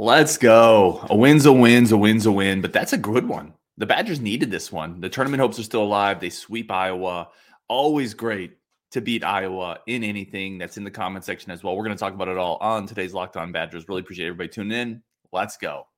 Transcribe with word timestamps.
Let's 0.00 0.38
go. 0.38 1.04
A 1.10 1.16
win's 1.16 1.44
a 1.44 1.52
win's 1.52 1.90
a 1.90 1.96
win's 1.96 2.24
a 2.24 2.30
win, 2.30 2.60
but 2.60 2.72
that's 2.72 2.92
a 2.92 2.96
good 2.96 3.26
one. 3.26 3.52
The 3.78 3.86
Badgers 3.86 4.20
needed 4.20 4.48
this 4.48 4.70
one. 4.70 5.00
The 5.00 5.08
tournament 5.08 5.40
hopes 5.40 5.58
are 5.58 5.64
still 5.64 5.82
alive. 5.82 6.20
They 6.20 6.30
sweep 6.30 6.70
Iowa. 6.70 7.30
Always 7.66 8.14
great 8.14 8.58
to 8.92 9.00
beat 9.00 9.24
Iowa 9.24 9.80
in 9.88 10.04
anything 10.04 10.56
that's 10.56 10.76
in 10.76 10.84
the 10.84 10.90
comment 10.92 11.24
section 11.24 11.50
as 11.50 11.64
well. 11.64 11.76
We're 11.76 11.82
going 11.82 11.96
to 11.96 12.00
talk 12.00 12.14
about 12.14 12.28
it 12.28 12.38
all 12.38 12.58
on 12.60 12.86
today's 12.86 13.12
Locked 13.12 13.36
On 13.36 13.50
Badgers. 13.50 13.88
Really 13.88 14.02
appreciate 14.02 14.26
everybody 14.26 14.48
tuning 14.50 14.78
in. 14.78 15.02
Let's 15.32 15.56
go. 15.56 15.88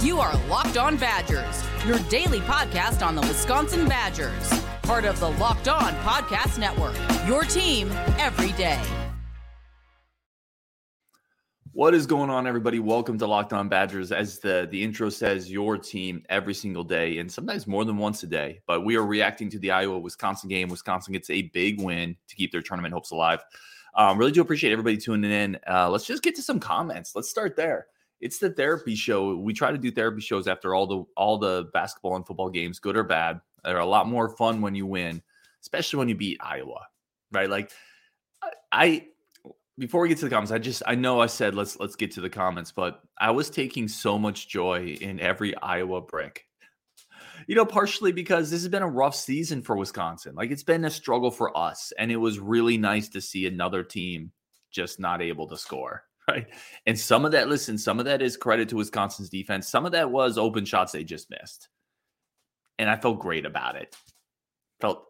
You 0.00 0.20
are 0.20 0.36
Locked 0.46 0.76
On 0.76 0.96
Badgers, 0.96 1.64
your 1.88 1.98
daily 2.08 2.40
podcast 2.40 3.04
on 3.04 3.16
the 3.16 3.22
Wisconsin 3.22 3.88
Badgers, 3.88 4.62
part 4.82 5.06
of 5.06 5.18
the 5.18 5.30
Locked 5.30 5.66
On 5.66 5.92
Podcast 6.04 6.60
Network. 6.60 6.94
Your 7.26 7.42
team 7.42 7.90
every 8.18 8.52
day. 8.52 8.80
What 11.74 11.94
is 11.94 12.06
going 12.06 12.28
on, 12.28 12.46
everybody? 12.46 12.80
Welcome 12.80 13.16
to 13.16 13.26
Locked 13.26 13.54
On 13.54 13.66
Badgers. 13.66 14.12
As 14.12 14.40
the, 14.40 14.68
the 14.70 14.82
intro 14.82 15.08
says, 15.08 15.50
your 15.50 15.78
team 15.78 16.22
every 16.28 16.52
single 16.52 16.84
day, 16.84 17.16
and 17.16 17.32
sometimes 17.32 17.66
more 17.66 17.86
than 17.86 17.96
once 17.96 18.22
a 18.22 18.26
day. 18.26 18.60
But 18.66 18.84
we 18.84 18.94
are 18.96 19.06
reacting 19.06 19.48
to 19.48 19.58
the 19.58 19.70
Iowa 19.70 19.98
Wisconsin 19.98 20.50
game. 20.50 20.68
Wisconsin 20.68 21.14
gets 21.14 21.30
a 21.30 21.42
big 21.54 21.80
win 21.80 22.14
to 22.28 22.36
keep 22.36 22.52
their 22.52 22.60
tournament 22.60 22.92
hopes 22.92 23.10
alive. 23.10 23.42
Um, 23.94 24.18
really 24.18 24.32
do 24.32 24.42
appreciate 24.42 24.70
everybody 24.70 24.98
tuning 24.98 25.30
in. 25.30 25.58
Uh, 25.66 25.88
let's 25.88 26.04
just 26.04 26.22
get 26.22 26.36
to 26.36 26.42
some 26.42 26.60
comments. 26.60 27.16
Let's 27.16 27.30
start 27.30 27.56
there. 27.56 27.86
It's 28.20 28.36
the 28.36 28.50
therapy 28.50 28.94
show. 28.94 29.34
We 29.36 29.54
try 29.54 29.72
to 29.72 29.78
do 29.78 29.90
therapy 29.90 30.20
shows 30.20 30.46
after 30.46 30.74
all 30.74 30.86
the 30.86 31.04
all 31.16 31.38
the 31.38 31.70
basketball 31.72 32.16
and 32.16 32.26
football 32.26 32.50
games, 32.50 32.80
good 32.80 32.98
or 32.98 33.02
bad. 33.02 33.40
They're 33.64 33.78
a 33.78 33.86
lot 33.86 34.06
more 34.06 34.28
fun 34.36 34.60
when 34.60 34.74
you 34.74 34.84
win, 34.84 35.22
especially 35.62 36.00
when 36.00 36.10
you 36.10 36.16
beat 36.16 36.36
Iowa, 36.42 36.82
right? 37.30 37.48
Like 37.48 37.72
I 38.70 39.06
before 39.78 40.02
we 40.02 40.08
get 40.08 40.18
to 40.18 40.26
the 40.26 40.30
comments, 40.30 40.52
I 40.52 40.58
just 40.58 40.82
I 40.86 40.94
know 40.94 41.20
I 41.20 41.26
said 41.26 41.54
let's 41.54 41.78
let's 41.80 41.96
get 41.96 42.12
to 42.12 42.20
the 42.20 42.30
comments, 42.30 42.72
but 42.72 43.02
I 43.18 43.30
was 43.30 43.50
taking 43.50 43.88
so 43.88 44.18
much 44.18 44.48
joy 44.48 44.96
in 45.00 45.20
every 45.20 45.56
Iowa 45.56 46.00
brick. 46.00 46.46
You 47.48 47.56
know, 47.56 47.64
partially 47.64 48.12
because 48.12 48.50
this 48.50 48.60
has 48.60 48.68
been 48.68 48.82
a 48.82 48.88
rough 48.88 49.16
season 49.16 49.62
for 49.62 49.76
Wisconsin. 49.76 50.34
Like 50.34 50.50
it's 50.50 50.62
been 50.62 50.84
a 50.84 50.90
struggle 50.90 51.30
for 51.30 51.56
us, 51.56 51.92
and 51.98 52.12
it 52.12 52.16
was 52.16 52.38
really 52.38 52.76
nice 52.76 53.08
to 53.10 53.20
see 53.20 53.46
another 53.46 53.82
team 53.82 54.32
just 54.70 55.00
not 55.00 55.22
able 55.22 55.48
to 55.48 55.56
score. 55.56 56.04
Right. 56.28 56.46
And 56.86 56.96
some 56.96 57.24
of 57.24 57.32
that, 57.32 57.48
listen, 57.48 57.76
some 57.76 57.98
of 57.98 58.04
that 58.04 58.22
is 58.22 58.36
credit 58.36 58.68
to 58.68 58.76
Wisconsin's 58.76 59.28
defense. 59.28 59.68
Some 59.68 59.84
of 59.84 59.90
that 59.90 60.08
was 60.08 60.38
open 60.38 60.64
shots 60.64 60.92
they 60.92 61.02
just 61.02 61.28
missed. 61.28 61.68
And 62.78 62.88
I 62.88 62.96
felt 62.96 63.18
great 63.18 63.44
about 63.44 63.74
it. 63.74 63.96
Felt 64.80 65.08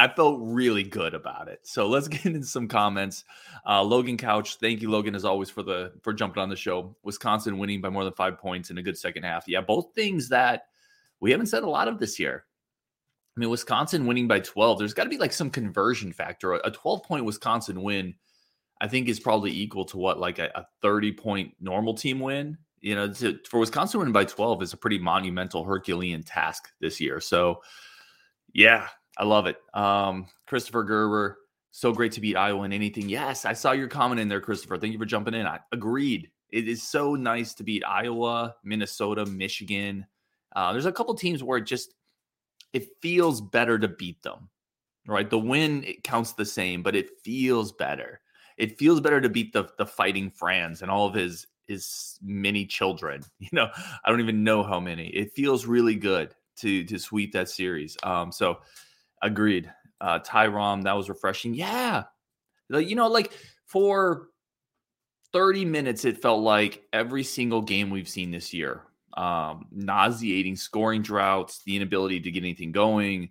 I 0.00 0.08
felt 0.08 0.38
really 0.40 0.82
good 0.82 1.12
about 1.12 1.48
it. 1.48 1.60
So 1.62 1.86
let's 1.86 2.08
get 2.08 2.24
into 2.24 2.46
some 2.46 2.68
comments. 2.68 3.24
Uh, 3.68 3.82
Logan 3.82 4.16
Couch, 4.16 4.56
thank 4.56 4.80
you, 4.80 4.90
Logan, 4.90 5.14
as 5.14 5.26
always, 5.26 5.50
for 5.50 5.62
the 5.62 5.92
for 6.02 6.14
jumping 6.14 6.42
on 6.42 6.48
the 6.48 6.56
show. 6.56 6.96
Wisconsin 7.02 7.58
winning 7.58 7.82
by 7.82 7.90
more 7.90 8.04
than 8.04 8.14
five 8.14 8.38
points 8.38 8.70
in 8.70 8.78
a 8.78 8.82
good 8.82 8.96
second 8.96 9.24
half. 9.24 9.44
Yeah, 9.46 9.60
both 9.60 9.94
things 9.94 10.30
that 10.30 10.68
we 11.20 11.30
haven't 11.30 11.46
said 11.46 11.64
a 11.64 11.68
lot 11.68 11.86
of 11.86 11.98
this 11.98 12.18
year. 12.18 12.46
I 13.36 13.40
mean, 13.40 13.50
Wisconsin 13.50 14.06
winning 14.06 14.26
by 14.26 14.40
12, 14.40 14.78
there's 14.78 14.94
got 14.94 15.04
to 15.04 15.10
be 15.10 15.18
like 15.18 15.34
some 15.34 15.50
conversion 15.50 16.12
factor. 16.12 16.54
A 16.54 16.70
12 16.70 17.02
point 17.02 17.26
Wisconsin 17.26 17.82
win, 17.82 18.14
I 18.80 18.88
think, 18.88 19.06
is 19.06 19.20
probably 19.20 19.52
equal 19.52 19.84
to 19.84 19.98
what, 19.98 20.18
like 20.18 20.38
a, 20.38 20.50
a 20.54 20.66
30 20.80 21.12
point 21.12 21.54
normal 21.60 21.92
team 21.92 22.20
win. 22.20 22.56
You 22.80 22.94
know, 22.94 23.12
to, 23.12 23.38
for 23.50 23.60
Wisconsin 23.60 24.00
winning 24.00 24.14
by 24.14 24.24
12 24.24 24.62
is 24.62 24.72
a 24.72 24.78
pretty 24.78 24.98
monumental 24.98 25.62
Herculean 25.62 26.22
task 26.22 26.70
this 26.80 26.98
year. 27.02 27.20
So, 27.20 27.60
yeah, 28.54 28.88
I 29.20 29.24
love 29.24 29.46
it. 29.46 29.58
Um, 29.74 30.26
Christopher 30.46 30.82
Gerber, 30.82 31.36
so 31.72 31.92
great 31.92 32.12
to 32.12 32.22
beat 32.22 32.36
Iowa 32.36 32.64
in 32.64 32.72
anything. 32.72 33.06
Yes, 33.10 33.44
I 33.44 33.52
saw 33.52 33.72
your 33.72 33.86
comment 33.86 34.18
in 34.18 34.28
there, 34.28 34.40
Christopher. 34.40 34.78
Thank 34.78 34.94
you 34.94 34.98
for 34.98 35.04
jumping 35.04 35.34
in. 35.34 35.46
I 35.46 35.60
agreed. 35.72 36.30
It 36.48 36.66
is 36.66 36.82
so 36.82 37.14
nice 37.14 37.52
to 37.54 37.62
beat 37.62 37.84
Iowa, 37.86 38.56
Minnesota, 38.64 39.26
Michigan. 39.26 40.06
Uh, 40.56 40.72
there's 40.72 40.86
a 40.86 40.92
couple 40.92 41.14
teams 41.14 41.44
where 41.44 41.58
it 41.58 41.66
just 41.66 41.94
it 42.72 42.88
feels 43.02 43.42
better 43.42 43.78
to 43.78 43.88
beat 43.88 44.22
them, 44.22 44.48
right? 45.06 45.28
The 45.28 45.38
win 45.38 45.84
it 45.84 46.02
counts 46.02 46.32
the 46.32 46.46
same, 46.46 46.82
but 46.82 46.96
it 46.96 47.20
feels 47.22 47.72
better. 47.72 48.22
It 48.56 48.78
feels 48.78 49.02
better 49.02 49.20
to 49.20 49.28
beat 49.28 49.52
the 49.52 49.68
the 49.76 49.86
fighting 49.86 50.30
Franz 50.30 50.80
and 50.80 50.90
all 50.90 51.06
of 51.06 51.14
his 51.14 51.46
his 51.66 52.18
many 52.22 52.64
children. 52.64 53.22
You 53.38 53.48
know, 53.52 53.68
I 54.02 54.08
don't 54.08 54.20
even 54.20 54.44
know 54.44 54.62
how 54.62 54.80
many. 54.80 55.08
It 55.08 55.34
feels 55.34 55.66
really 55.66 55.94
good 55.94 56.34
to 56.60 56.84
to 56.84 56.98
sweep 56.98 57.32
that 57.32 57.50
series. 57.50 57.98
Um, 58.02 58.32
so 58.32 58.60
Agreed. 59.22 59.72
Uh, 60.00 60.18
Tyrom, 60.20 60.84
that 60.84 60.96
was 60.96 61.08
refreshing. 61.08 61.54
Yeah. 61.54 62.04
Like, 62.68 62.88
you 62.88 62.96
know, 62.96 63.08
like 63.08 63.32
for 63.66 64.28
30 65.32 65.64
minutes, 65.64 66.04
it 66.04 66.20
felt 66.20 66.40
like 66.40 66.82
every 66.92 67.22
single 67.22 67.62
game 67.62 67.90
we've 67.90 68.08
seen 68.08 68.30
this 68.30 68.52
year. 68.52 68.82
Um, 69.16 69.66
nauseating 69.72 70.56
scoring 70.56 71.02
droughts, 71.02 71.62
the 71.64 71.76
inability 71.76 72.20
to 72.20 72.30
get 72.30 72.42
anything 72.42 72.72
going, 72.72 73.30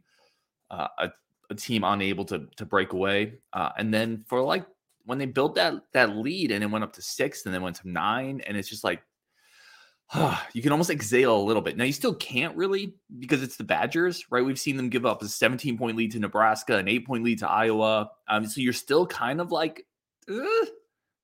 uh, 0.70 0.88
a, 0.98 1.10
a, 1.50 1.56
team 1.56 1.84
unable 1.86 2.26
to 2.26 2.48
to 2.58 2.66
break 2.66 2.92
away. 2.92 3.36
Uh, 3.54 3.70
and 3.78 3.94
then 3.94 4.24
for 4.28 4.42
like 4.42 4.66
when 5.06 5.18
they 5.18 5.26
built 5.26 5.56
that 5.56 5.76
that 5.94 6.18
lead 6.18 6.52
and 6.52 6.64
it 6.64 6.68
went 6.68 6.84
up 6.84 6.94
to 6.94 7.02
six 7.02 7.46
and 7.46 7.56
then 7.56 7.62
went 7.62 7.78
to 7.78 7.90
nine, 7.90 8.42
and 8.46 8.58
it's 8.58 8.68
just 8.68 8.84
like 8.84 9.02
you 10.54 10.62
can 10.62 10.72
almost 10.72 10.90
exhale 10.90 11.38
a 11.38 11.44
little 11.44 11.62
bit. 11.62 11.78
Now 11.78 11.84
you 11.84 11.94
still 11.94 12.16
can't 12.16 12.56
really 12.56 12.94
because 13.20 13.44
it's 13.44 13.58
the 13.58 13.64
Badgers, 13.64 14.26
right? 14.32 14.44
We've 14.44 14.60
seen 14.60 14.78
them 14.78 14.90
give 14.90 15.06
up 15.06 15.22
a 15.22 15.28
17 15.28 15.78
point 15.78 15.98
lead 15.98 16.12
to 16.12 16.20
Nebraska, 16.20 16.78
an 16.78 16.88
eight 16.88 17.06
point 17.06 17.24
lead 17.24 17.40
to 17.40 17.50
Iowa. 17.50 18.12
Um, 18.28 18.46
so 18.48 18.62
you're 18.62 18.74
still 18.74 19.06
kind 19.06 19.40
of 19.40 19.52
like, 19.52 19.86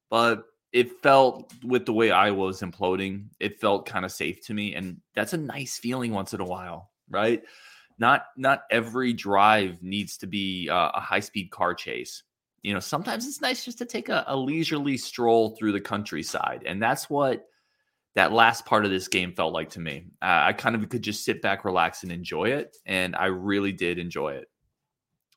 but 0.10 0.46
it 0.72 1.02
felt 1.02 1.54
with 1.64 1.86
the 1.86 1.94
way 1.94 2.12
Iowa 2.12 2.46
was 2.48 2.62
imploding, 2.62 3.28
it 3.40 3.60
felt 3.60 3.86
kind 3.86 4.04
of 4.04 4.12
safe 4.12 4.46
to 4.48 4.54
me, 4.54 4.76
and 4.76 4.98
that's 5.16 5.34
a 5.34 5.38
nice 5.38 5.78
feeling 5.78 6.12
once 6.12 6.34
in 6.34 6.42
a 6.42 6.46
while, 6.46 6.92
right? 7.10 7.42
Not 7.98 8.26
not 8.36 8.64
every 8.70 9.14
drive 9.14 9.82
needs 9.82 10.18
to 10.18 10.28
be 10.28 10.70
uh, 10.70 10.92
a 10.94 11.00
high 11.00 11.22
speed 11.22 11.50
car 11.50 11.74
chase. 11.74 12.24
You 12.62 12.74
know, 12.74 12.80
sometimes 12.80 13.26
it's 13.26 13.42
nice 13.42 13.64
just 13.64 13.78
to 13.78 13.86
take 13.86 14.10
a, 14.10 14.26
a 14.28 14.36
leisurely 14.36 14.98
stroll 14.98 15.56
through 15.56 15.72
the 15.72 15.82
countryside, 15.82 16.64
and 16.66 16.82
that's 16.82 17.10
what 17.10 17.48
that 18.16 18.32
last 18.32 18.66
part 18.66 18.86
of 18.86 18.92
this 18.92 19.08
game 19.08 19.34
felt 19.34 19.54
like 19.54 19.70
to 19.72 19.80
me. 19.80 20.06
Uh, 20.22 20.44
I 20.46 20.54
kind 20.54 20.76
of 20.76 20.88
could 20.90 21.02
just 21.02 21.26
sit 21.26 21.42
back, 21.42 21.66
relax, 21.66 22.04
and 22.04 22.12
enjoy 22.12 22.46
it. 22.46 22.78
And 22.86 23.16
I 23.16 23.26
really 23.26 23.74
did 23.74 24.00
enjoy 24.00 24.34
it. 24.36 24.48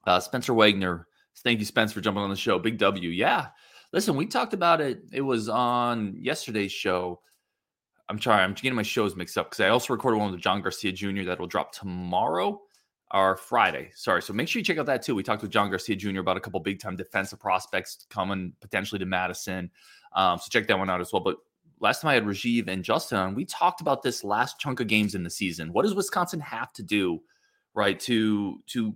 Uh, 0.06 0.20
Spencer 0.20 0.54
Wagner, 0.54 1.06
thank 1.38 1.58
you, 1.58 1.64
Spence, 1.64 1.92
for 1.92 2.00
jumping 2.00 2.22
on 2.22 2.30
the 2.30 2.36
show. 2.36 2.58
Big 2.58 2.78
W. 2.78 3.10
Yeah. 3.10 3.48
Listen, 3.92 4.16
we 4.16 4.26
talked 4.26 4.54
about 4.54 4.80
it. 4.80 5.02
It 5.12 5.22
was 5.22 5.48
on 5.48 6.14
yesterday's 6.16 6.72
show. 6.72 7.20
I'm 8.08 8.20
sorry, 8.20 8.42
I'm 8.42 8.54
getting 8.54 8.74
my 8.74 8.82
shows 8.82 9.16
mixed 9.16 9.36
up 9.36 9.50
because 9.50 9.60
I 9.60 9.68
also 9.68 9.92
recorded 9.92 10.18
one 10.18 10.30
with 10.30 10.40
John 10.40 10.62
Garcia 10.62 10.92
Jr. 10.92 11.24
that 11.24 11.38
will 11.38 11.46
drop 11.46 11.72
tomorrow 11.72 12.60
or 13.10 13.36
Friday. 13.36 13.90
Sorry. 13.94 14.22
So 14.22 14.32
make 14.32 14.48
sure 14.48 14.60
you 14.60 14.64
check 14.64 14.78
out 14.78 14.86
that 14.86 15.02
too. 15.02 15.14
We 15.14 15.22
talked 15.22 15.42
with 15.42 15.50
John 15.50 15.68
Garcia 15.68 15.96
Jr. 15.96 16.20
about 16.20 16.36
a 16.36 16.40
couple 16.40 16.60
big 16.60 16.80
time 16.80 16.96
defensive 16.96 17.40
prospects 17.40 18.06
coming 18.08 18.52
potentially 18.60 18.98
to 18.98 19.06
Madison. 19.06 19.70
Um, 20.14 20.38
so 20.38 20.46
check 20.50 20.66
that 20.68 20.78
one 20.78 20.88
out 20.88 21.00
as 21.00 21.12
well. 21.12 21.20
But 21.20 21.36
last 21.80 22.02
time 22.02 22.10
I 22.10 22.14
had 22.14 22.24
Rajiv 22.24 22.68
and 22.68 22.84
Justin 22.84 23.18
on, 23.18 23.34
we 23.34 23.44
talked 23.44 23.80
about 23.80 24.02
this 24.02 24.24
last 24.24 24.58
chunk 24.58 24.80
of 24.80 24.86
games 24.86 25.14
in 25.14 25.22
the 25.22 25.30
season. 25.30 25.72
What 25.72 25.82
does 25.82 25.94
Wisconsin 25.94 26.40
have 26.40 26.72
to 26.74 26.82
do, 26.82 27.20
right, 27.74 27.98
to 28.00 28.62
to 28.68 28.94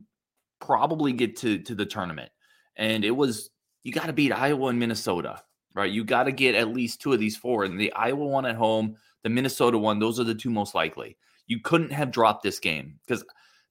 probably 0.61 1.13
get 1.13 1.37
to 1.39 1.59
to 1.59 1.75
the 1.75 1.87
tournament? 1.87 2.31
And 2.77 3.05
it 3.05 3.11
was 3.11 3.51
you 3.83 3.93
got 3.93 4.07
to 4.07 4.13
beat 4.13 4.33
Iowa 4.33 4.69
and 4.69 4.79
Minnesota, 4.79 5.43
right? 5.75 5.91
You 5.91 6.05
got 6.05 6.25
to 6.25 6.33
get 6.33 6.55
at 6.55 6.69
least 6.69 7.01
two 7.01 7.13
of 7.13 7.19
these 7.19 7.37
four. 7.37 7.65
And 7.65 7.79
the 7.79 7.93
Iowa 7.93 8.25
one 8.25 8.47
at 8.47 8.57
home, 8.57 8.97
the 9.23 9.31
Minnesota 9.31 9.79
one, 9.79 9.99
those 9.99 10.21
are 10.21 10.25
the 10.25 10.35
two 10.35 10.51
most 10.51 10.75
likely. 10.75 11.17
You 11.47 11.61
couldn't 11.61 11.93
have 11.93 12.11
dropped 12.11 12.43
this 12.43 12.61
game 12.61 12.99
because 13.07 13.25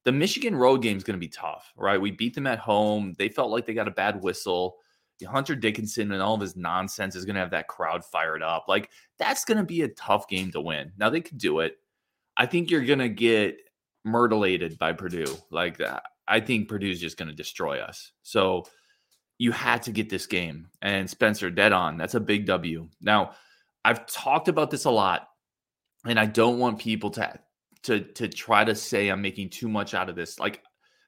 the 0.04 0.12
Michigan 0.12 0.56
road 0.56 0.82
game 0.82 0.98
is 0.98 1.04
going 1.04 1.18
to 1.18 1.26
be 1.26 1.30
tough, 1.30 1.72
right? 1.78 2.02
We 2.02 2.12
beat 2.12 2.36
them 2.36 2.48
at 2.48 2.60
home. 2.60 3.14
They 3.18 3.30
felt 3.30 3.52
like 3.52 3.66
they 3.66 3.74
got 3.74 3.88
a 3.88 3.92
bad 3.92 4.22
whistle. 4.22 4.78
Hunter 5.26 5.56
Dickinson 5.56 6.12
and 6.12 6.22
all 6.22 6.34
of 6.34 6.42
his 6.42 6.56
nonsense 6.56 7.16
is 7.16 7.26
going 7.26 7.36
to 7.36 7.42
have 7.42 7.52
that 7.52 7.68
crowd 7.68 8.04
fired 8.04 8.42
up. 8.42 8.66
Like 8.68 8.90
that's 9.22 9.46
going 9.46 9.60
to 9.60 9.64
be 9.64 9.84
a 9.84 9.88
tough 9.88 10.28
game 10.28 10.52
to 10.52 10.60
win. 10.60 10.92
Now 10.98 11.10
they 11.10 11.22
could 11.22 11.38
do 11.38 11.60
it. 11.60 11.78
I 12.36 12.48
think 12.48 12.72
you're 12.72 12.84
going 12.86 13.00
to 13.00 13.10
get 13.10 13.58
myrtleated 14.04 14.80
by 14.80 14.94
Purdue. 14.94 15.38
Like 15.52 15.78
that. 15.78 16.04
I 16.28 16.40
think 16.40 16.68
Purdue's 16.68 17.00
just 17.00 17.18
going 17.18 17.30
to 17.30 17.36
destroy 17.36 17.80
us. 17.80 18.12
So 18.24 18.66
you 19.38 19.52
had 19.52 19.84
to 19.84 19.92
get 19.92 20.10
this 20.10 20.26
game. 20.26 20.68
And 20.82 21.10
Spencer, 21.10 21.52
dead 21.52 21.72
on. 21.72 21.98
That's 21.98 22.16
a 22.16 22.20
big 22.20 22.46
W. 22.48 22.90
Now, 23.00 23.34
I've 23.86 24.06
talked 24.08 24.48
about 24.48 24.72
this 24.72 24.86
a 24.86 24.92
lot, 24.92 25.28
and 26.06 26.20
I 26.20 26.26
don't 26.26 26.60
want 26.60 26.80
people 26.80 27.10
to 27.12 27.40
to 27.84 28.02
to 28.02 28.28
try 28.28 28.64
to 28.64 28.76
say 28.76 29.10
I'm 29.10 29.22
making 29.22 29.50
too 29.50 29.68
much 29.68 29.94
out 29.94 30.10
of 30.10 30.16
this. 30.16 30.40
Like 30.40 30.64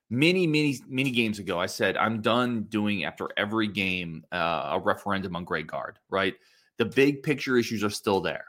many, 0.10 0.48
many, 0.48 0.80
many 0.88 1.12
games 1.12 1.40
ago, 1.40 1.60
I 1.60 1.68
said 1.68 1.98
I'm 1.98 2.22
done 2.22 2.64
doing 2.64 3.06
after 3.06 3.30
every 3.38 3.68
game 3.68 4.24
uh, 4.32 4.72
a 4.74 4.80
referendum 4.80 5.36
on 5.36 5.46
Greg 5.46 5.68
Gard, 5.68 6.00
Right, 6.10 6.34
the 6.78 6.86
big 6.86 7.24
picture 7.24 7.58
issues 7.58 7.84
are 7.84 7.90
still 7.90 8.22
there. 8.22 8.46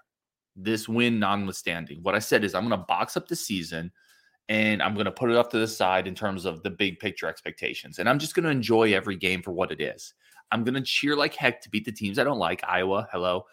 This 0.57 0.89
win, 0.89 1.19
notwithstanding, 1.19 2.01
what 2.03 2.15
I 2.15 2.21
said 2.21 2.45
is 2.45 2.55
I'm 2.55 2.67
going 2.69 2.79
to 2.79 2.87
box 2.87 3.17
up 3.17 3.29
the 3.29 3.37
season 3.37 3.91
and 4.49 4.83
I'm 4.83 4.95
going 4.95 5.07
to 5.07 5.13
put 5.13 5.31
it 5.31 5.37
off 5.37 5.49
to 5.51 5.59
the 5.59 5.67
side 5.67 6.07
in 6.07 6.15
terms 6.15 6.45
of 6.45 6.63
the 6.63 6.71
big 6.71 6.99
picture 6.99 7.27
expectations. 7.27 7.99
And 7.99 8.09
I'm 8.09 8.19
just 8.19 8.35
going 8.35 8.45
to 8.45 8.51
enjoy 8.51 8.95
every 8.95 9.17
game 9.17 9.43
for 9.43 9.53
what 9.53 9.73
it 9.73 9.81
is. 9.81 10.15
I'm 10.53 10.65
going 10.65 10.75
to 10.75 10.83
cheer 10.83 11.17
like 11.17 11.35
heck 11.35 11.61
to 11.63 11.71
beat 11.71 11.85
the 11.85 11.93
teams 11.93 12.19
I 12.19 12.25
don't 12.25 12.39
like. 12.39 12.63
Iowa, 12.65 13.09
hello. 13.11 13.47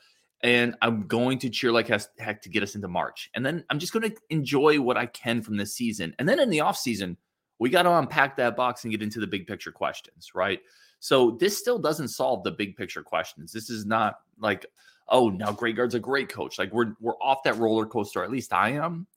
And 0.44 0.76
I'm 0.82 1.08
going 1.08 1.40
to 1.40 1.50
cheer 1.50 1.72
like 1.72 1.88
heck 1.88 2.42
to 2.42 2.50
get 2.50 2.64
us 2.64 2.76
into 2.76 2.88
March. 2.88 3.30
And 3.34 3.46
then 3.46 3.64
I'm 3.70 3.80
just 3.80 3.94
going 3.94 4.10
to 4.10 4.16
enjoy 4.30 4.82
what 4.82 4.98
I 4.98 5.06
can 5.06 5.42
from 5.42 5.56
this 5.56 5.74
season. 5.74 6.14
And 6.20 6.28
then 6.28 6.40
in 6.40 6.50
the 6.50 6.60
offseason, 6.60 7.16
we 7.60 7.70
got 7.70 7.84
to 7.84 7.98
unpack 7.98 8.36
that 8.38 8.56
box 8.56 8.84
and 8.84 8.92
get 8.92 9.04
into 9.04 9.20
the 9.20 9.28
big 9.28 9.48
picture 9.48 9.72
questions, 9.72 10.32
right? 10.34 10.60
So 11.01 11.31
this 11.31 11.57
still 11.57 11.80
doesn't 11.80 12.09
solve 12.09 12.44
the 12.44 12.51
big 12.51 12.77
picture 12.77 13.01
questions. 13.01 13.51
This 13.51 13.71
is 13.71 13.88
not 13.88 14.19
like, 14.39 14.68
oh, 15.09 15.30
now 15.30 15.51
Greg 15.51 15.75
Gard's 15.75 15.95
a 15.95 16.00
great 16.00 16.30
coach. 16.30 16.59
Like 16.59 16.71
we're 16.71 16.94
we're 17.01 17.18
off 17.19 17.42
that 17.44 17.57
roller 17.57 17.88
coaster. 17.88 18.24
At 18.24 18.30
least 18.30 18.53
I 18.53 18.74
am. 18.74 19.07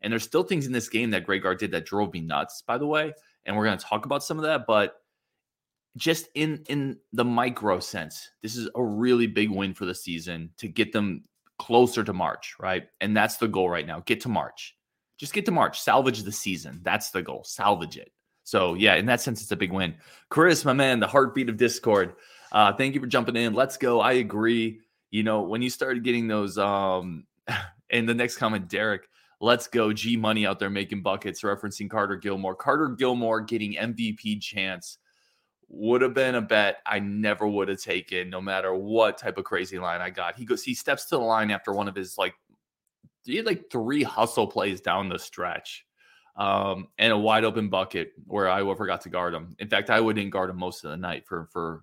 And 0.00 0.10
there's 0.10 0.24
still 0.24 0.42
things 0.42 0.66
in 0.66 0.72
this 0.72 0.88
game 0.88 1.10
that 1.10 1.26
Greg 1.26 1.42
Gard 1.42 1.58
did 1.58 1.70
that 1.72 1.84
drove 1.84 2.14
me 2.14 2.22
nuts, 2.22 2.62
by 2.62 2.78
the 2.78 2.86
way. 2.86 3.12
And 3.44 3.54
we're 3.54 3.66
going 3.66 3.76
to 3.76 3.84
talk 3.84 4.06
about 4.06 4.24
some 4.24 4.38
of 4.38 4.44
that. 4.44 4.66
But 4.66 4.96
just 5.98 6.28
in 6.34 6.64
in 6.66 6.98
the 7.12 7.26
micro 7.26 7.78
sense, 7.78 8.30
this 8.42 8.56
is 8.56 8.70
a 8.74 8.82
really 8.82 9.26
big 9.26 9.50
win 9.50 9.74
for 9.74 9.84
the 9.84 9.94
season 9.94 10.50
to 10.56 10.66
get 10.66 10.92
them 10.92 11.24
closer 11.58 12.02
to 12.02 12.14
March, 12.14 12.54
right? 12.58 12.84
And 13.02 13.14
that's 13.14 13.36
the 13.36 13.48
goal 13.48 13.68
right 13.68 13.86
now. 13.86 14.00
Get 14.06 14.22
to 14.22 14.30
March. 14.30 14.76
Just 15.18 15.34
get 15.34 15.44
to 15.44 15.52
March. 15.52 15.78
Salvage 15.78 16.22
the 16.22 16.32
season. 16.32 16.80
That's 16.82 17.10
the 17.10 17.22
goal. 17.22 17.44
Salvage 17.44 17.98
it. 17.98 18.12
So 18.44 18.74
yeah, 18.74 18.94
in 18.94 19.06
that 19.06 19.20
sense, 19.20 19.42
it's 19.42 19.50
a 19.52 19.56
big 19.56 19.72
win. 19.72 19.94
Chris, 20.28 20.64
my 20.64 20.72
man, 20.72 21.00
the 21.00 21.06
heartbeat 21.06 21.48
of 21.48 21.56
Discord. 21.56 22.14
Uh, 22.52 22.72
thank 22.72 22.94
you 22.94 23.00
for 23.00 23.06
jumping 23.06 23.36
in. 23.36 23.54
Let's 23.54 23.76
go. 23.76 24.00
I 24.00 24.12
agree. 24.12 24.80
You 25.10 25.22
know, 25.22 25.42
when 25.42 25.62
you 25.62 25.70
started 25.70 26.04
getting 26.04 26.28
those 26.28 26.56
um 26.58 27.24
and 27.90 28.08
the 28.08 28.14
next 28.14 28.36
comment, 28.36 28.68
Derek, 28.68 29.08
Let's 29.44 29.66
go. 29.66 29.92
G 29.92 30.16
Money 30.16 30.46
out 30.46 30.58
there 30.58 30.70
making 30.70 31.02
buckets, 31.02 31.42
referencing 31.42 31.90
Carter 31.90 32.16
Gilmore. 32.16 32.54
Carter 32.54 32.88
Gilmore 32.88 33.42
getting 33.42 33.74
MVP 33.74 34.40
chance 34.40 34.96
would 35.68 36.00
have 36.00 36.14
been 36.14 36.36
a 36.36 36.40
bet 36.40 36.78
I 36.86 36.98
never 37.00 37.46
would 37.46 37.68
have 37.68 37.82
taken, 37.82 38.30
no 38.30 38.40
matter 38.40 38.74
what 38.74 39.18
type 39.18 39.36
of 39.36 39.44
crazy 39.44 39.78
line 39.78 40.00
I 40.00 40.08
got. 40.08 40.36
He 40.36 40.46
goes, 40.46 40.62
he 40.62 40.72
steps 40.72 41.04
to 41.06 41.16
the 41.16 41.22
line 41.22 41.50
after 41.50 41.72
one 41.72 41.88
of 41.88 41.94
his 41.94 42.16
like, 42.16 42.34
he 43.24 43.36
had 43.36 43.44
like 43.44 43.70
three 43.70 44.02
hustle 44.02 44.46
plays 44.46 44.80
down 44.80 45.10
the 45.10 45.18
stretch, 45.18 45.84
um, 46.36 46.88
and 46.98 47.12
a 47.12 47.18
wide 47.18 47.44
open 47.44 47.68
bucket 47.68 48.12
where 48.26 48.48
I 48.48 48.60
forgot 48.74 49.02
to 49.02 49.08
guard 49.08 49.34
him. 49.34 49.54
In 49.58 49.68
fact, 49.68 49.90
I 49.90 50.00
wouldn't 50.00 50.30
guard 50.30 50.50
him 50.50 50.58
most 50.58 50.84
of 50.84 50.90
the 50.90 50.96
night 50.96 51.26
for 51.26 51.48
for 51.52 51.82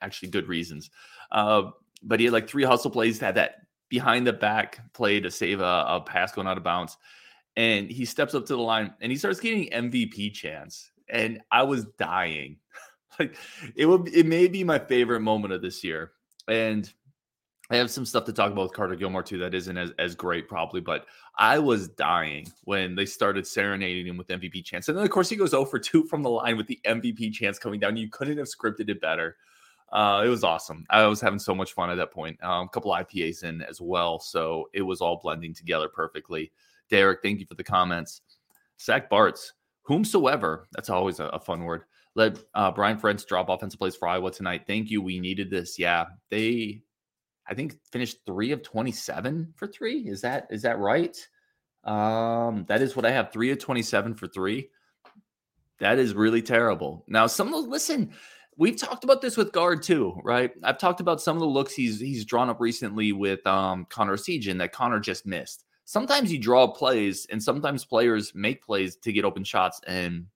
actually 0.00 0.30
good 0.30 0.48
reasons. 0.48 0.90
Uh, 1.30 1.70
but 2.02 2.20
he 2.20 2.26
had 2.26 2.32
like 2.32 2.48
three 2.48 2.64
hustle 2.64 2.90
plays, 2.90 3.18
had 3.18 3.34
that 3.34 3.56
behind 3.88 4.26
the 4.26 4.32
back 4.32 4.80
play 4.92 5.20
to 5.20 5.30
save 5.30 5.60
a, 5.60 5.84
a 5.88 6.02
pass 6.04 6.32
going 6.32 6.46
out 6.46 6.56
of 6.56 6.64
bounds. 6.64 6.96
And 7.56 7.90
he 7.90 8.04
steps 8.04 8.34
up 8.34 8.46
to 8.46 8.54
the 8.54 8.62
line 8.62 8.94
and 9.00 9.10
he 9.10 9.18
starts 9.18 9.40
getting 9.40 9.68
MVP 9.70 10.32
chance. 10.32 10.90
And 11.08 11.40
I 11.50 11.62
was 11.64 11.86
dying. 11.98 12.58
like 13.18 13.36
it 13.74 13.86
would 13.86 14.08
it 14.14 14.26
may 14.26 14.46
be 14.46 14.62
my 14.62 14.78
favorite 14.78 15.20
moment 15.20 15.52
of 15.52 15.62
this 15.62 15.82
year. 15.82 16.12
And 16.46 16.90
I 17.70 17.76
have 17.76 17.90
some 17.90 18.06
stuff 18.06 18.24
to 18.24 18.32
talk 18.32 18.50
about 18.50 18.62
with 18.62 18.72
Carter 18.72 18.96
Gilmore 18.96 19.22
too 19.22 19.38
that 19.38 19.54
isn't 19.54 19.76
as, 19.76 19.92
as 19.98 20.14
great 20.14 20.48
probably, 20.48 20.80
but 20.80 21.06
I 21.36 21.58
was 21.58 21.88
dying 21.88 22.50
when 22.64 22.94
they 22.94 23.04
started 23.04 23.46
serenading 23.46 24.06
him 24.06 24.16
with 24.16 24.28
MVP 24.28 24.64
chance. 24.64 24.88
And 24.88 24.96
then 24.96 25.04
of 25.04 25.10
course 25.10 25.28
he 25.28 25.36
goes 25.36 25.50
0 25.50 25.66
for 25.66 25.78
2 25.78 26.04
from 26.04 26.22
the 26.22 26.30
line 26.30 26.56
with 26.56 26.66
the 26.66 26.80
MVP 26.86 27.32
chance 27.32 27.58
coming 27.58 27.78
down. 27.78 27.96
You 27.96 28.08
couldn't 28.08 28.38
have 28.38 28.48
scripted 28.48 28.88
it 28.88 29.00
better. 29.02 29.36
Uh, 29.92 30.22
it 30.24 30.28
was 30.28 30.44
awesome. 30.44 30.84
I 30.90 31.06
was 31.06 31.20
having 31.20 31.38
so 31.38 31.54
much 31.54 31.72
fun 31.72 31.90
at 31.90 31.96
that 31.96 32.10
point. 32.10 32.42
Um, 32.42 32.66
a 32.66 32.68
couple 32.68 32.92
IPAs 32.92 33.44
in 33.44 33.62
as 33.62 33.80
well, 33.80 34.18
so 34.18 34.68
it 34.72 34.82
was 34.82 35.00
all 35.00 35.20
blending 35.22 35.54
together 35.54 35.88
perfectly. 35.88 36.52
Derek, 36.90 37.20
thank 37.22 37.40
you 37.40 37.46
for 37.46 37.54
the 37.54 37.64
comments. 37.64 38.22
Zach 38.80 39.10
Bartz, 39.10 39.52
whomsoever, 39.82 40.68
that's 40.72 40.90
always 40.90 41.20
a, 41.20 41.26
a 41.26 41.40
fun 41.40 41.64
word. 41.64 41.84
Let 42.14 42.38
uh, 42.54 42.70
Brian 42.70 42.98
Ferentz 42.98 43.26
drop 43.26 43.48
offensive 43.48 43.78
plays 43.78 43.96
for 43.96 44.08
Iowa 44.08 44.30
tonight. 44.30 44.64
Thank 44.66 44.90
you. 44.90 45.00
We 45.00 45.20
needed 45.20 45.50
this. 45.50 45.78
Yeah, 45.78 46.06
they, 46.30 46.82
I 47.48 47.54
think, 47.54 47.76
finished 47.90 48.18
three 48.26 48.52
of 48.52 48.62
twenty-seven 48.62 49.54
for 49.56 49.66
three. 49.66 50.00
Is 50.08 50.20
that 50.20 50.46
is 50.50 50.62
that 50.62 50.78
right? 50.78 51.16
Um, 51.84 52.66
that 52.68 52.82
is 52.82 52.94
what 52.94 53.06
I 53.06 53.10
have. 53.10 53.32
Three 53.32 53.50
of 53.50 53.58
twenty-seven 53.58 54.14
for 54.14 54.26
three. 54.28 54.68
That 55.80 55.98
is 55.98 56.14
really 56.14 56.42
terrible. 56.42 57.04
Now, 57.08 57.26
some 57.26 57.46
of 57.48 57.54
those, 57.54 57.68
listen, 57.68 58.12
we've 58.56 58.76
talked 58.76 59.04
about 59.04 59.22
this 59.22 59.36
with 59.36 59.52
Gard 59.52 59.82
too, 59.82 60.20
right? 60.24 60.50
I've 60.64 60.78
talked 60.78 61.00
about 61.00 61.22
some 61.22 61.36
of 61.36 61.40
the 61.40 61.46
looks 61.46 61.72
he's 61.72 62.00
he's 62.00 62.24
drawn 62.24 62.50
up 62.50 62.60
recently 62.60 63.12
with 63.12 63.46
um, 63.46 63.86
Connor 63.88 64.16
Essegian 64.16 64.58
that 64.58 64.72
Connor 64.72 65.00
just 65.00 65.24
missed. 65.24 65.64
Sometimes 65.84 66.30
you 66.30 66.38
draw 66.38 66.66
plays, 66.66 67.26
and 67.30 67.42
sometimes 67.42 67.84
players 67.84 68.34
make 68.34 68.62
plays 68.62 68.96
to 68.96 69.12
get 69.12 69.24
open 69.24 69.44
shots, 69.44 69.80
and 69.86 70.26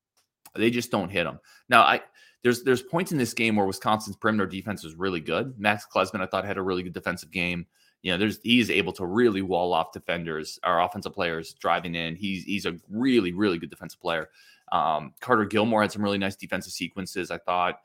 they 0.55 0.71
just 0.71 0.91
don't 0.91 1.11
hit 1.11 1.25
them. 1.25 1.41
Now, 1.69 1.83
I 1.83 2.01
there's 2.43 2.63
there's 2.63 2.83
points 2.83 3.13
in 3.13 3.19
this 3.19 3.35
game 3.35 3.57
where 3.57 3.67
Wisconsin's 3.67 4.17
perimeter 4.17 4.47
defense 4.47 4.85
was 4.85 4.95
really 4.95 5.21
good. 5.21 5.59
Max 5.59 5.87
Klesmit, 5.93 6.21
I 6.21 6.27
thought, 6.27 6.45
had 6.45 6.59
a 6.59 6.63
really 6.63 6.83
good 6.83 6.93
defensive 6.93 7.31
game. 7.31 7.67
You 8.03 8.13
know, 8.13 8.19
there's 8.19 8.41
he's 8.43 8.71
able 8.71 8.93
to 8.95 9.07
really 9.07 9.43
wall 9.43 9.73
off 9.73 9.93
defenders 9.93 10.59
or 10.67 10.81
offensive 10.81 11.15
players 11.15 11.55
driving 11.55 11.95
in. 11.95 12.17
He's 12.17 12.45
he's 12.45 12.67
a 12.67 12.77
really 12.91 13.33
really 13.33 13.59
good 13.59 13.71
defensive 13.71 14.01
player. 14.01 14.29
Um, 14.73 15.13
Carter 15.21 15.45
Gilmore 15.45 15.83
had 15.83 15.93
some 15.93 16.03
really 16.03 16.19
nice 16.19 16.37
defensive 16.37 16.73
sequences. 16.73 17.31
I 17.31 17.39
thought. 17.39 17.81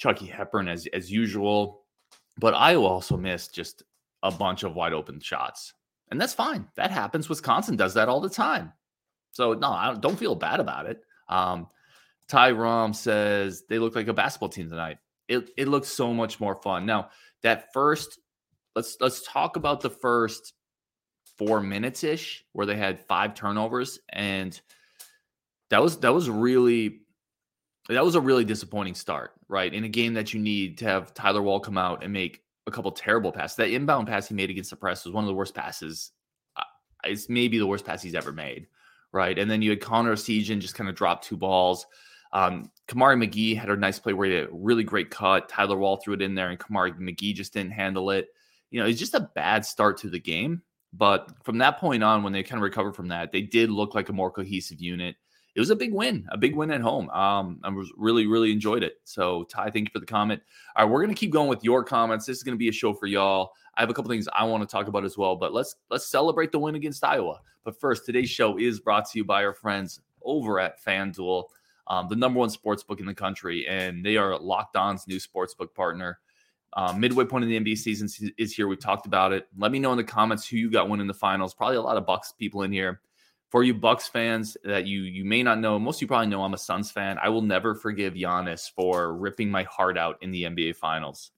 Chucky 0.00 0.26
Hepburn 0.26 0.66
as 0.66 0.88
as 0.92 1.12
usual. 1.12 1.82
But 2.38 2.54
Iowa 2.54 2.86
also 2.86 3.16
missed 3.16 3.54
just 3.54 3.82
a 4.22 4.30
bunch 4.30 4.62
of 4.62 4.74
wide 4.74 4.94
open 4.94 5.20
shots. 5.20 5.74
And 6.10 6.20
that's 6.20 6.32
fine. 6.32 6.66
That 6.74 6.90
happens. 6.90 7.28
Wisconsin 7.28 7.76
does 7.76 7.94
that 7.94 8.08
all 8.08 8.20
the 8.20 8.30
time. 8.30 8.72
So 9.32 9.52
no, 9.52 9.68
I 9.68 9.88
don't, 9.88 10.00
don't 10.00 10.18
feel 10.18 10.34
bad 10.34 10.58
about 10.58 10.86
it. 10.86 11.04
Um, 11.28 11.68
Ty 12.30 12.52
Rom 12.52 12.94
says 12.94 13.64
they 13.68 13.80
look 13.80 13.96
like 13.96 14.06
a 14.06 14.14
basketball 14.14 14.48
team 14.48 14.70
tonight. 14.70 14.98
It 15.28 15.50
it 15.56 15.66
looks 15.66 15.88
so 15.88 16.14
much 16.14 16.38
more 16.38 16.54
fun. 16.54 16.86
Now, 16.86 17.10
that 17.42 17.72
first 17.72 18.20
let's 18.76 18.96
let's 19.00 19.26
talk 19.26 19.56
about 19.56 19.80
the 19.80 19.90
first 19.90 20.54
four 21.36 21.60
minutes 21.60 22.04
ish 22.04 22.44
where 22.52 22.66
they 22.66 22.76
had 22.76 23.04
five 23.06 23.34
turnovers 23.34 23.98
and 24.10 24.60
that 25.70 25.82
was 25.82 25.98
that 26.00 26.14
was 26.14 26.30
really 26.30 27.00
that 27.88 28.04
was 28.04 28.14
a 28.14 28.20
really 28.20 28.44
disappointing 28.44 28.94
start, 28.94 29.32
right? 29.48 29.72
In 29.72 29.82
a 29.82 29.88
game 29.88 30.14
that 30.14 30.32
you 30.32 30.38
need 30.38 30.78
to 30.78 30.84
have 30.84 31.12
Tyler 31.14 31.42
Wahl 31.42 31.58
come 31.58 31.78
out 31.78 32.04
and 32.04 32.12
make 32.12 32.42
a 32.68 32.70
couple 32.70 32.92
terrible 32.92 33.32
passes. 33.32 33.56
That 33.56 33.70
inbound 33.70 34.06
pass 34.06 34.28
he 34.28 34.34
made 34.34 34.50
against 34.50 34.70
the 34.70 34.76
press 34.76 35.04
was 35.04 35.14
one 35.14 35.24
of 35.24 35.28
the 35.28 35.34
worst 35.34 35.54
passes. 35.54 36.12
Uh, 36.56 36.62
it's 37.02 37.28
maybe 37.28 37.58
the 37.58 37.66
worst 37.66 37.84
pass 37.84 38.02
he's 38.02 38.14
ever 38.14 38.30
made, 38.30 38.68
right? 39.12 39.36
And 39.36 39.50
then 39.50 39.62
you 39.62 39.70
had 39.70 39.80
Connor 39.80 40.14
Essegian 40.14 40.60
just 40.60 40.76
kind 40.76 40.88
of 40.88 40.94
drop 40.94 41.22
two 41.22 41.36
balls. 41.36 41.86
Um, 42.32 42.70
Kamari 42.88 43.16
McGee 43.16 43.56
had 43.56 43.70
a 43.70 43.76
nice 43.76 43.98
play 43.98 44.12
where 44.12 44.28
he 44.28 44.34
had 44.34 44.44
a 44.44 44.52
really 44.52 44.84
great 44.84 45.10
cut. 45.10 45.48
Tyler 45.48 45.76
Wahl 45.76 45.96
threw 45.96 46.14
it 46.14 46.22
in 46.22 46.34
there, 46.34 46.50
and 46.50 46.58
Kamari 46.58 46.96
McGee 46.98 47.34
just 47.34 47.52
didn't 47.52 47.72
handle 47.72 48.10
it. 48.10 48.28
You 48.70 48.80
know, 48.80 48.86
it's 48.86 48.98
just 48.98 49.14
a 49.14 49.30
bad 49.34 49.64
start 49.64 49.98
to 49.98 50.08
the 50.08 50.20
game. 50.20 50.62
But 50.92 51.30
from 51.44 51.58
that 51.58 51.78
point 51.78 52.02
on, 52.02 52.22
when 52.22 52.32
they 52.32 52.42
kind 52.42 52.58
of 52.58 52.62
recovered 52.62 52.96
from 52.96 53.08
that, 53.08 53.30
they 53.30 53.42
did 53.42 53.70
look 53.70 53.94
like 53.94 54.08
a 54.08 54.12
more 54.12 54.30
cohesive 54.30 54.80
unit 54.80 55.16
it 55.54 55.60
was 55.60 55.70
a 55.70 55.76
big 55.76 55.92
win, 55.92 56.26
a 56.30 56.38
big 56.38 56.54
win 56.54 56.70
at 56.70 56.80
home. 56.80 57.10
Um, 57.10 57.60
I 57.64 57.70
was 57.70 57.92
really, 57.96 58.26
really 58.26 58.52
enjoyed 58.52 58.82
it. 58.82 58.94
So, 59.04 59.44
Ty, 59.44 59.70
thank 59.70 59.88
you 59.88 59.92
for 59.92 59.98
the 59.98 60.06
comment. 60.06 60.40
All 60.76 60.84
right, 60.84 60.92
we're 60.92 61.02
gonna 61.02 61.14
keep 61.14 61.32
going 61.32 61.48
with 61.48 61.64
your 61.64 61.82
comments. 61.82 62.26
This 62.26 62.36
is 62.36 62.42
gonna 62.42 62.56
be 62.56 62.68
a 62.68 62.72
show 62.72 62.94
for 62.94 63.06
y'all. 63.06 63.52
I 63.76 63.80
have 63.80 63.90
a 63.90 63.94
couple 63.94 64.10
things 64.10 64.28
I 64.32 64.44
want 64.44 64.62
to 64.62 64.70
talk 64.70 64.86
about 64.86 65.04
as 65.04 65.18
well, 65.18 65.36
but 65.36 65.52
let's 65.52 65.76
let's 65.90 66.06
celebrate 66.06 66.52
the 66.52 66.58
win 66.58 66.76
against 66.76 67.02
Iowa. 67.02 67.40
But 67.64 67.78
first, 67.80 68.06
today's 68.06 68.30
show 68.30 68.58
is 68.58 68.80
brought 68.80 69.10
to 69.10 69.18
you 69.18 69.24
by 69.24 69.44
our 69.44 69.52
friends 69.52 70.00
over 70.22 70.60
at 70.60 70.82
FanDuel, 70.84 71.44
um, 71.90 72.08
the 72.08 72.16
number 72.16 72.38
one 72.38 72.50
sports 72.50 72.82
book 72.84 73.00
in 73.00 73.06
the 73.06 73.14
country, 73.14 73.66
and 73.66 74.04
they 74.04 74.16
are 74.16 74.38
Locked 74.38 74.76
On's 74.76 75.06
new 75.08 75.18
sports 75.20 75.54
book 75.54 75.74
partner. 75.74 76.20
Um, 76.74 77.00
midway 77.00 77.24
point 77.24 77.44
in 77.44 77.50
the 77.50 77.58
NBA 77.58 77.76
season 77.76 78.08
is 78.38 78.54
here. 78.54 78.68
We've 78.68 78.78
talked 78.78 79.06
about 79.06 79.32
it. 79.32 79.48
Let 79.58 79.72
me 79.72 79.80
know 79.80 79.90
in 79.90 79.96
the 79.96 80.04
comments 80.04 80.46
who 80.46 80.56
you 80.56 80.70
got 80.70 80.88
winning 80.88 81.08
the 81.08 81.14
finals. 81.14 81.52
Probably 81.52 81.76
a 81.76 81.82
lot 81.82 81.96
of 81.96 82.06
Bucks 82.06 82.32
people 82.32 82.62
in 82.62 82.70
here 82.70 83.00
for 83.50 83.64
you 83.64 83.74
Bucks 83.74 84.06
fans 84.06 84.56
that 84.62 84.86
you 84.86 85.02
you 85.02 85.24
may 85.24 85.42
not 85.42 85.58
know, 85.58 85.78
most 85.80 85.96
of 85.96 86.02
you 86.02 86.06
probably 86.06 86.28
know 86.28 86.44
I'm 86.44 86.54
a 86.54 86.58
Suns 86.58 86.92
fan. 86.92 87.18
I 87.20 87.28
will 87.28 87.42
never 87.42 87.74
forgive 87.74 88.14
Giannis 88.14 88.70
for 88.70 89.16
ripping 89.16 89.50
my 89.50 89.64
heart 89.64 89.98
out 89.98 90.18
in 90.22 90.30
the 90.30 90.44
NBA 90.44 90.76
Finals. 90.76 91.32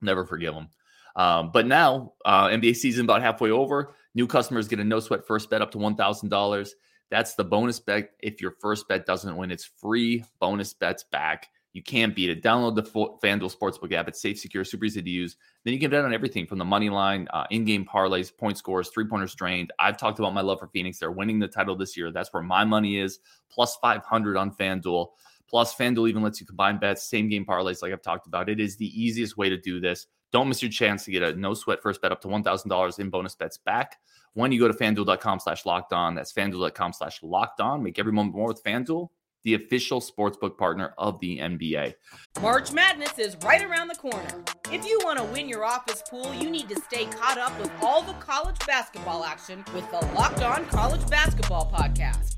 Never 0.00 0.24
forgive 0.24 0.54
him. 0.54 0.68
Um, 1.14 1.50
but 1.52 1.66
now 1.66 2.14
uh, 2.24 2.48
NBA 2.48 2.76
season 2.76 3.04
about 3.04 3.20
halfway 3.20 3.50
over. 3.50 3.94
New 4.14 4.26
customers 4.26 4.66
get 4.66 4.80
a 4.80 4.84
no 4.84 5.00
sweat 5.00 5.26
first 5.26 5.50
bet 5.50 5.60
up 5.60 5.72
to 5.72 5.78
one 5.78 5.94
thousand 5.94 6.30
dollars. 6.30 6.74
That's 7.10 7.34
the 7.34 7.44
bonus 7.44 7.80
bet. 7.80 8.10
If 8.20 8.40
your 8.40 8.52
first 8.60 8.88
bet 8.88 9.06
doesn't 9.06 9.36
win, 9.36 9.50
it's 9.50 9.64
free 9.64 10.24
bonus 10.40 10.74
bets 10.74 11.04
back. 11.04 11.48
You 11.74 11.82
can't 11.82 12.14
beat 12.14 12.30
it. 12.30 12.42
Download 12.42 12.74
the 12.74 12.82
FanDuel 12.82 13.54
Sportsbook 13.54 13.92
app. 13.92 14.08
It's 14.08 14.20
safe, 14.20 14.38
secure, 14.38 14.64
super 14.64 14.86
easy 14.86 15.02
to 15.02 15.10
use. 15.10 15.36
Then 15.64 15.74
you 15.74 15.80
can 15.80 15.90
bet 15.90 16.04
on 16.04 16.14
everything 16.14 16.46
from 16.46 16.58
the 16.58 16.64
money 16.64 16.90
line, 16.90 17.28
uh, 17.32 17.44
in-game 17.50 17.84
parlays, 17.84 18.36
point 18.36 18.58
scores, 18.58 18.88
three-pointers 18.88 19.34
drained. 19.34 19.72
I've 19.78 19.96
talked 19.98 20.18
about 20.18 20.34
my 20.34 20.40
love 20.40 20.58
for 20.58 20.66
Phoenix. 20.68 20.98
They're 20.98 21.12
winning 21.12 21.38
the 21.38 21.46
title 21.46 21.76
this 21.76 21.96
year. 21.96 22.10
That's 22.10 22.32
where 22.32 22.42
my 22.42 22.64
money 22.64 22.98
is. 22.98 23.20
Plus 23.50 23.76
500 23.76 24.36
on 24.36 24.50
FanDuel. 24.50 25.08
Plus, 25.48 25.74
FanDuel 25.74 26.08
even 26.08 26.22
lets 26.22 26.40
you 26.40 26.46
combine 26.46 26.78
bets, 26.78 27.08
same 27.08 27.28
game 27.28 27.44
parlays, 27.44 27.80
like 27.80 27.92
I've 27.92 28.02
talked 28.02 28.26
about. 28.26 28.48
It 28.48 28.60
is 28.60 28.76
the 28.76 29.00
easiest 29.00 29.36
way 29.36 29.48
to 29.48 29.56
do 29.56 29.80
this. 29.80 30.06
Don't 30.32 30.48
miss 30.48 30.62
your 30.62 30.70
chance 30.70 31.04
to 31.04 31.10
get 31.10 31.22
a 31.22 31.34
no 31.34 31.54
sweat 31.54 31.82
first 31.82 32.02
bet 32.02 32.12
up 32.12 32.20
to 32.22 32.28
$1,000 32.28 32.98
in 32.98 33.10
bonus 33.10 33.34
bets 33.34 33.58
back 33.58 33.96
when 34.34 34.52
you 34.52 34.60
go 34.60 34.68
to 34.68 34.74
fanduel.com 34.74 35.40
slash 35.40 35.64
locked 35.64 35.92
on. 35.92 36.14
That's 36.14 36.32
fanduel.com 36.32 36.92
slash 36.92 37.22
locked 37.22 37.60
on. 37.60 37.82
Make 37.82 37.98
every 37.98 38.12
moment 38.12 38.36
more 38.36 38.48
with 38.48 38.62
FanDuel 38.62 39.08
the 39.44 39.54
official 39.54 40.00
sportsbook 40.00 40.58
partner 40.58 40.94
of 40.98 41.18
the 41.20 41.38
NBA. 41.38 41.94
March 42.42 42.72
Madness 42.72 43.18
is 43.18 43.36
right 43.44 43.64
around 43.64 43.88
the 43.88 43.94
corner. 43.94 44.44
If 44.72 44.84
you 44.84 45.00
want 45.04 45.18
to 45.18 45.24
win 45.24 45.48
your 45.48 45.64
office 45.64 46.02
pool, 46.08 46.34
you 46.34 46.50
need 46.50 46.68
to 46.68 46.80
stay 46.82 47.06
caught 47.06 47.38
up 47.38 47.58
with 47.58 47.70
all 47.80 48.02
the 48.02 48.14
college 48.14 48.58
basketball 48.66 49.24
action 49.24 49.64
with 49.74 49.88
the 49.90 50.04
Locked 50.14 50.42
On 50.42 50.66
College 50.66 51.08
Basketball 51.08 51.70
Podcast. 51.72 52.37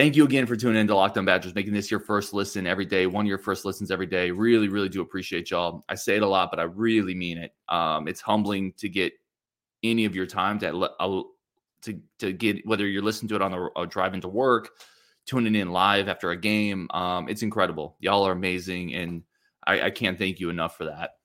Thank 0.00 0.16
you 0.16 0.24
again 0.24 0.46
for 0.46 0.56
tuning 0.56 0.80
in 0.80 0.86
to 0.86 0.94
Locked 0.94 1.18
On 1.18 1.26
Badgers, 1.26 1.54
making 1.54 1.74
this 1.74 1.90
your 1.90 2.00
first 2.00 2.32
listen 2.32 2.66
every 2.66 2.86
day, 2.86 3.06
one 3.06 3.26
of 3.26 3.28
your 3.28 3.36
first 3.36 3.66
listens 3.66 3.90
every 3.90 4.06
day. 4.06 4.30
Really, 4.30 4.66
really 4.66 4.88
do 4.88 5.02
appreciate 5.02 5.50
y'all. 5.50 5.84
I 5.90 5.94
say 5.94 6.16
it 6.16 6.22
a 6.22 6.26
lot, 6.26 6.50
but 6.50 6.58
I 6.58 6.62
really 6.62 7.14
mean 7.14 7.36
it. 7.36 7.52
Um, 7.68 8.08
it's 8.08 8.22
humbling 8.22 8.72
to 8.78 8.88
get 8.88 9.12
any 9.82 10.06
of 10.06 10.14
your 10.14 10.24
time 10.24 10.58
to 10.60 10.74
uh, 10.98 11.22
to 11.82 12.00
to 12.18 12.32
get 12.32 12.66
whether 12.66 12.86
you're 12.86 13.02
listening 13.02 13.28
to 13.28 13.34
it 13.34 13.42
on 13.42 13.50
the 13.50 13.68
uh, 13.76 13.84
drive 13.84 14.14
into 14.14 14.26
work, 14.26 14.70
tuning 15.26 15.54
in 15.54 15.70
live 15.70 16.08
after 16.08 16.30
a 16.30 16.36
game. 16.38 16.88
Um, 16.94 17.28
it's 17.28 17.42
incredible. 17.42 17.98
Y'all 18.00 18.26
are 18.26 18.32
amazing, 18.32 18.94
and 18.94 19.22
I, 19.66 19.82
I 19.82 19.90
can't 19.90 20.16
thank 20.16 20.40
you 20.40 20.48
enough 20.48 20.78
for 20.78 20.86
that. 20.86 21.16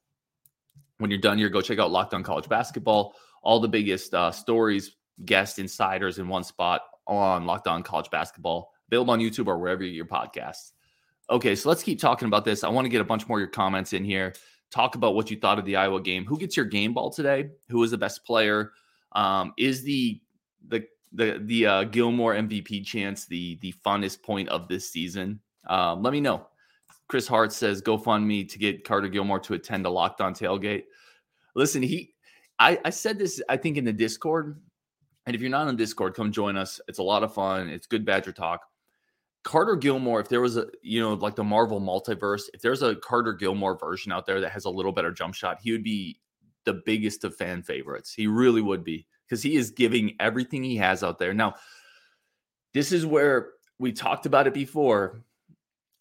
When 0.97 1.09
you're 1.09 1.21
done 1.21 1.37
here, 1.37 1.47
go 1.47 1.61
check 1.61 1.79
out 1.79 1.91
Locked 1.91 2.13
On 2.13 2.23
College 2.23 2.49
Basketball. 2.49 3.15
All 3.41 3.61
the 3.61 3.69
biggest 3.69 4.13
uh, 4.13 4.31
stories, 4.31 4.97
guest 5.23 5.59
insiders 5.59 6.19
in 6.19 6.27
one 6.27 6.43
spot 6.43 6.81
on 7.07 7.45
Locked 7.45 7.67
On 7.67 7.83
College 7.83 8.09
Basketball, 8.09 8.71
available 8.87 9.13
on 9.13 9.19
YouTube 9.19 9.47
or 9.47 9.57
wherever 9.57 9.83
your 9.83 10.05
podcasts. 10.05 10.71
Okay, 11.29 11.55
so 11.55 11.69
let's 11.69 11.83
keep 11.83 11.99
talking 11.99 12.27
about 12.27 12.45
this. 12.45 12.63
I 12.63 12.69
want 12.69 12.85
to 12.85 12.89
get 12.89 13.01
a 13.01 13.05
bunch 13.05 13.27
more 13.27 13.39
of 13.39 13.41
your 13.41 13.49
comments 13.49 13.93
in 13.93 14.03
here. 14.03 14.33
Talk 14.71 14.95
about 14.95 15.15
what 15.15 15.31
you 15.31 15.39
thought 15.39 15.57
of 15.57 15.65
the 15.65 15.75
Iowa 15.75 16.01
game. 16.01 16.25
Who 16.25 16.37
gets 16.37 16.55
your 16.55 16.65
game 16.65 16.93
ball 16.93 17.09
today? 17.09 17.49
Who 17.69 17.83
is 17.83 17.91
the 17.91 17.97
best 17.97 18.25
player? 18.25 18.71
Um, 19.13 19.53
is 19.57 19.83
the 19.83 20.21
the 20.67 20.85
the 21.13 21.41
the 21.43 21.65
uh, 21.65 21.83
Gilmore 21.85 22.35
MVP 22.35 22.85
chance 22.85 23.25
the 23.25 23.57
the 23.61 23.73
funnest 23.85 24.21
point 24.21 24.49
of 24.49 24.67
this 24.67 24.89
season? 24.89 25.39
Um, 25.67 26.03
let 26.03 26.13
me 26.13 26.19
know. 26.19 26.47
Chris 27.07 27.27
Hart 27.27 27.53
says 27.53 27.81
GoFundMe 27.81 28.49
to 28.49 28.57
get 28.57 28.83
Carter 28.83 29.07
Gilmore 29.07 29.39
to 29.41 29.53
attend 29.53 29.85
a 29.85 29.89
Locked 29.89 30.21
On 30.21 30.33
tailgate. 30.33 30.83
Listen, 31.55 31.81
he 31.81 32.13
I, 32.59 32.79
I 32.85 32.89
said 32.89 33.17
this 33.17 33.41
I 33.49 33.57
think 33.57 33.77
in 33.77 33.85
the 33.85 33.93
Discord, 33.93 34.59
and 35.25 35.35
if 35.35 35.41
you're 35.41 35.49
not 35.49 35.67
on 35.67 35.75
Discord, 35.75 36.13
come 36.13 36.31
join 36.31 36.57
us. 36.57 36.79
It's 36.87 36.99
a 36.99 37.03
lot 37.03 37.23
of 37.23 37.33
fun. 37.33 37.69
It's 37.69 37.87
good 37.87 38.05
Badger 38.05 38.31
talk. 38.31 38.65
Carter 39.43 39.75
Gilmore, 39.75 40.19
if 40.19 40.27
there 40.27 40.41
was 40.41 40.57
a, 40.57 40.67
you 40.81 40.99
know, 40.99 41.13
like 41.13 41.35
the 41.35 41.43
Marvel 41.43 41.79
multiverse, 41.79 42.43
if 42.53 42.61
there's 42.61 42.81
a 42.81 42.95
Carter 42.95 43.33
Gilmore 43.33 43.77
version 43.77 44.11
out 44.11 44.25
there 44.25 44.41
that 44.41 44.51
has 44.51 44.65
a 44.65 44.69
little 44.69 44.91
better 44.91 45.11
jump 45.11 45.35
shot, 45.35 45.59
he 45.61 45.71
would 45.71 45.83
be 45.83 46.19
the 46.65 46.81
biggest 46.85 47.23
of 47.23 47.35
fan 47.35 47.61
favorites. 47.61 48.11
He 48.11 48.25
really 48.27 48.61
would 48.61 48.83
be 48.83 49.05
because 49.27 49.43
he 49.43 49.55
is 49.55 49.69
giving 49.69 50.15
everything 50.19 50.63
he 50.63 50.77
has 50.77 51.03
out 51.03 51.19
there. 51.19 51.33
Now, 51.33 51.55
this 52.73 52.91
is 52.91 53.05
where 53.05 53.51
we 53.77 53.91
talked 53.91 54.25
about 54.25 54.47
it 54.47 54.53
before. 54.53 55.21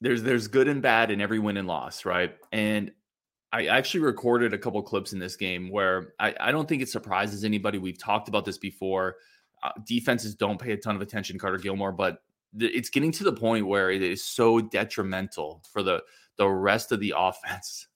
There's 0.00 0.22
there's 0.22 0.48
good 0.48 0.68
and 0.68 0.82
bad 0.82 1.10
in 1.10 1.20
every 1.20 1.38
win 1.38 1.56
and 1.56 1.68
loss, 1.68 2.04
right? 2.04 2.34
And 2.50 2.92
I 3.54 3.66
actually 3.66 4.00
recorded 4.00 4.52
a 4.52 4.58
couple 4.58 4.82
clips 4.82 5.12
in 5.12 5.20
this 5.20 5.36
game 5.36 5.70
where 5.70 6.14
I, 6.18 6.34
I 6.40 6.50
don't 6.50 6.68
think 6.68 6.82
it 6.82 6.88
surprises 6.88 7.44
anybody. 7.44 7.78
We've 7.78 7.96
talked 7.96 8.26
about 8.28 8.44
this 8.44 8.58
before. 8.58 9.14
Uh, 9.62 9.70
defenses 9.86 10.34
don't 10.34 10.60
pay 10.60 10.72
a 10.72 10.76
ton 10.76 10.96
of 10.96 11.02
attention, 11.02 11.38
Carter 11.38 11.58
Gilmore, 11.58 11.92
but 11.92 12.18
th- 12.58 12.72
it's 12.74 12.90
getting 12.90 13.12
to 13.12 13.22
the 13.22 13.32
point 13.32 13.68
where 13.68 13.92
it 13.92 14.02
is 14.02 14.24
so 14.24 14.60
detrimental 14.60 15.62
for 15.72 15.84
the 15.84 16.02
the 16.36 16.48
rest 16.48 16.90
of 16.90 16.98
the 16.98 17.14
offense. 17.16 17.86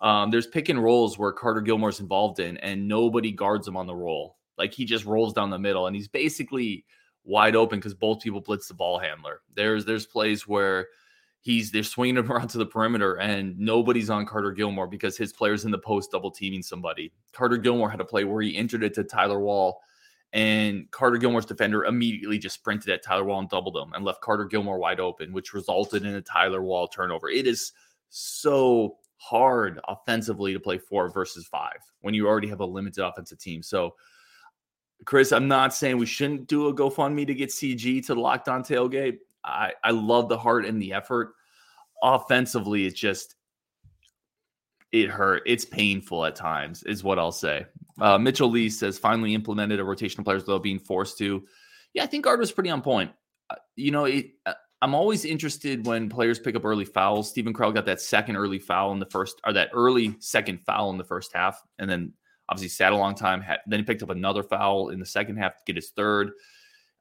Um, 0.00 0.32
there's 0.32 0.48
pick 0.48 0.68
and 0.70 0.82
rolls 0.82 1.16
where 1.16 1.30
Carter 1.30 1.60
Gilmore's 1.60 2.00
involved 2.00 2.40
in, 2.40 2.56
and 2.56 2.88
nobody 2.88 3.30
guards 3.30 3.68
him 3.68 3.76
on 3.76 3.86
the 3.86 3.94
roll. 3.94 4.38
Like 4.58 4.74
he 4.74 4.84
just 4.84 5.04
rolls 5.04 5.32
down 5.32 5.50
the 5.50 5.58
middle, 5.58 5.86
and 5.86 5.94
he's 5.94 6.08
basically 6.08 6.84
wide 7.22 7.54
open 7.54 7.78
because 7.78 7.94
both 7.94 8.22
people 8.22 8.40
blitz 8.40 8.66
the 8.66 8.74
ball 8.74 8.98
handler. 8.98 9.42
There's 9.54 9.84
there's 9.84 10.04
plays 10.04 10.48
where 10.48 10.88
he's 11.46 11.70
they're 11.70 11.84
swinging 11.84 12.16
him 12.16 12.32
around 12.32 12.48
to 12.48 12.58
the 12.58 12.66
perimeter 12.66 13.14
and 13.14 13.56
nobody's 13.56 14.10
on 14.10 14.26
Carter 14.26 14.50
Gilmore 14.50 14.88
because 14.88 15.16
his 15.16 15.32
player's 15.32 15.64
in 15.64 15.70
the 15.70 15.78
post 15.78 16.10
double 16.10 16.30
teaming 16.30 16.62
somebody. 16.62 17.12
Carter 17.32 17.56
Gilmore 17.56 17.88
had 17.88 18.00
a 18.00 18.04
play 18.04 18.24
where 18.24 18.42
he 18.42 18.56
entered 18.56 18.82
it 18.82 18.94
to 18.94 19.04
Tyler 19.04 19.38
Wahl 19.38 19.80
and 20.32 20.90
Carter 20.90 21.18
Gilmore's 21.18 21.46
defender 21.46 21.84
immediately 21.84 22.36
just 22.36 22.56
sprinted 22.56 22.90
at 22.90 23.04
Tyler 23.04 23.22
Wahl 23.22 23.38
and 23.38 23.48
doubled 23.48 23.76
him 23.76 23.92
and 23.94 24.04
left 24.04 24.20
Carter 24.22 24.44
Gilmore 24.44 24.78
wide 24.78 24.98
open, 24.98 25.32
which 25.32 25.54
resulted 25.54 26.04
in 26.04 26.16
a 26.16 26.20
Tyler 26.20 26.62
Wahl 26.62 26.88
turnover. 26.88 27.28
It 27.28 27.46
is 27.46 27.70
so 28.08 28.96
hard 29.18 29.78
offensively 29.86 30.52
to 30.52 30.58
play 30.58 30.78
four 30.78 31.08
versus 31.10 31.46
five 31.46 31.78
when 32.00 32.12
you 32.12 32.26
already 32.26 32.48
have 32.48 32.60
a 32.60 32.66
limited 32.66 33.06
offensive 33.06 33.38
team. 33.38 33.62
So 33.62 33.94
Chris, 35.04 35.30
I'm 35.30 35.46
not 35.46 35.72
saying 35.72 35.96
we 35.96 36.06
shouldn't 36.06 36.48
do 36.48 36.66
a 36.66 36.74
GoFundMe 36.74 37.26
to 37.28 37.34
get 37.34 37.50
CG 37.50 38.04
to 38.06 38.14
the 38.14 38.20
locked 38.20 38.48
on 38.48 38.64
tailgate. 38.64 39.18
I, 39.44 39.72
I 39.84 39.92
love 39.92 40.28
the 40.28 40.38
heart 40.38 40.66
and 40.66 40.82
the 40.82 40.92
effort. 40.92 41.35
Offensively, 42.02 42.86
it's 42.86 42.98
just 42.98 43.34
it 44.92 45.10
hurt. 45.10 45.42
It's 45.46 45.64
painful 45.64 46.24
at 46.24 46.36
times, 46.36 46.82
is 46.84 47.04
what 47.04 47.18
I'll 47.18 47.32
say. 47.32 47.66
Uh, 48.00 48.18
Mitchell 48.18 48.50
Lee 48.50 48.70
says 48.70 48.98
finally 48.98 49.34
implemented 49.34 49.80
a 49.80 49.84
rotation 49.84 50.20
of 50.20 50.24
players 50.24 50.42
without 50.42 50.62
being 50.62 50.78
forced 50.78 51.18
to. 51.18 51.44
Yeah, 51.94 52.04
I 52.04 52.06
think 52.06 52.24
Gard 52.24 52.40
was 52.40 52.52
pretty 52.52 52.70
on 52.70 52.82
point. 52.82 53.10
Uh, 53.48 53.56
you 53.74 53.90
know, 53.90 54.04
it, 54.04 54.30
uh, 54.44 54.54
I'm 54.82 54.94
always 54.94 55.24
interested 55.24 55.86
when 55.86 56.08
players 56.08 56.38
pick 56.38 56.54
up 56.54 56.64
early 56.64 56.84
fouls. 56.84 57.30
Steven 57.30 57.52
Crowl 57.52 57.72
got 57.72 57.86
that 57.86 58.00
second 58.00 58.36
early 58.36 58.58
foul 58.58 58.92
in 58.92 58.98
the 58.98 59.06
first, 59.06 59.40
or 59.46 59.52
that 59.54 59.70
early 59.72 60.16
second 60.20 60.60
foul 60.62 60.90
in 60.90 60.98
the 60.98 61.04
first 61.04 61.32
half, 61.34 61.62
and 61.78 61.88
then 61.88 62.12
obviously 62.48 62.68
sat 62.68 62.92
a 62.92 62.96
long 62.96 63.14
time. 63.14 63.40
Had, 63.40 63.60
then 63.66 63.80
he 63.80 63.84
picked 63.84 64.02
up 64.02 64.10
another 64.10 64.42
foul 64.42 64.90
in 64.90 65.00
the 65.00 65.06
second 65.06 65.36
half 65.38 65.56
to 65.56 65.62
get 65.66 65.76
his 65.76 65.90
third. 65.90 66.32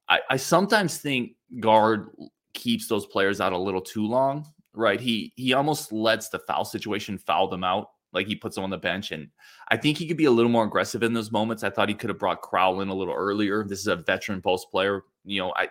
I, 0.07 0.19
I 0.29 0.37
sometimes 0.37 0.97
think 0.97 1.33
Gard 1.59 2.09
keeps 2.53 2.87
those 2.87 3.05
players 3.05 3.41
out 3.41 3.53
a 3.53 3.57
little 3.57 3.81
too 3.81 4.07
long, 4.07 4.47
right? 4.75 4.99
He 4.99 5.33
he 5.35 5.53
almost 5.53 5.91
lets 5.91 6.29
the 6.29 6.39
foul 6.39 6.65
situation 6.65 7.17
foul 7.17 7.47
them 7.47 7.63
out. 7.63 7.89
Like 8.13 8.27
he 8.27 8.35
puts 8.35 8.55
them 8.55 8.63
on 8.63 8.69
the 8.69 8.77
bench. 8.77 9.11
And 9.11 9.27
I 9.67 9.77
think 9.77 9.97
he 9.97 10.07
could 10.07 10.17
be 10.17 10.25
a 10.25 10.31
little 10.31 10.51
more 10.51 10.63
aggressive 10.63 11.03
in 11.03 11.13
those 11.13 11.31
moments. 11.31 11.63
I 11.63 11.69
thought 11.69 11.89
he 11.89 11.95
could 11.95 12.09
have 12.09 12.19
brought 12.19 12.41
Crowl 12.41 12.79
in 12.79 12.87
a 12.87 12.93
little 12.93 13.13
earlier. 13.13 13.65
This 13.65 13.79
is 13.79 13.87
a 13.87 13.97
veteran 13.97 14.41
post 14.41 14.71
player. 14.71 15.03
You 15.25 15.41
know, 15.41 15.53
I 15.55 15.69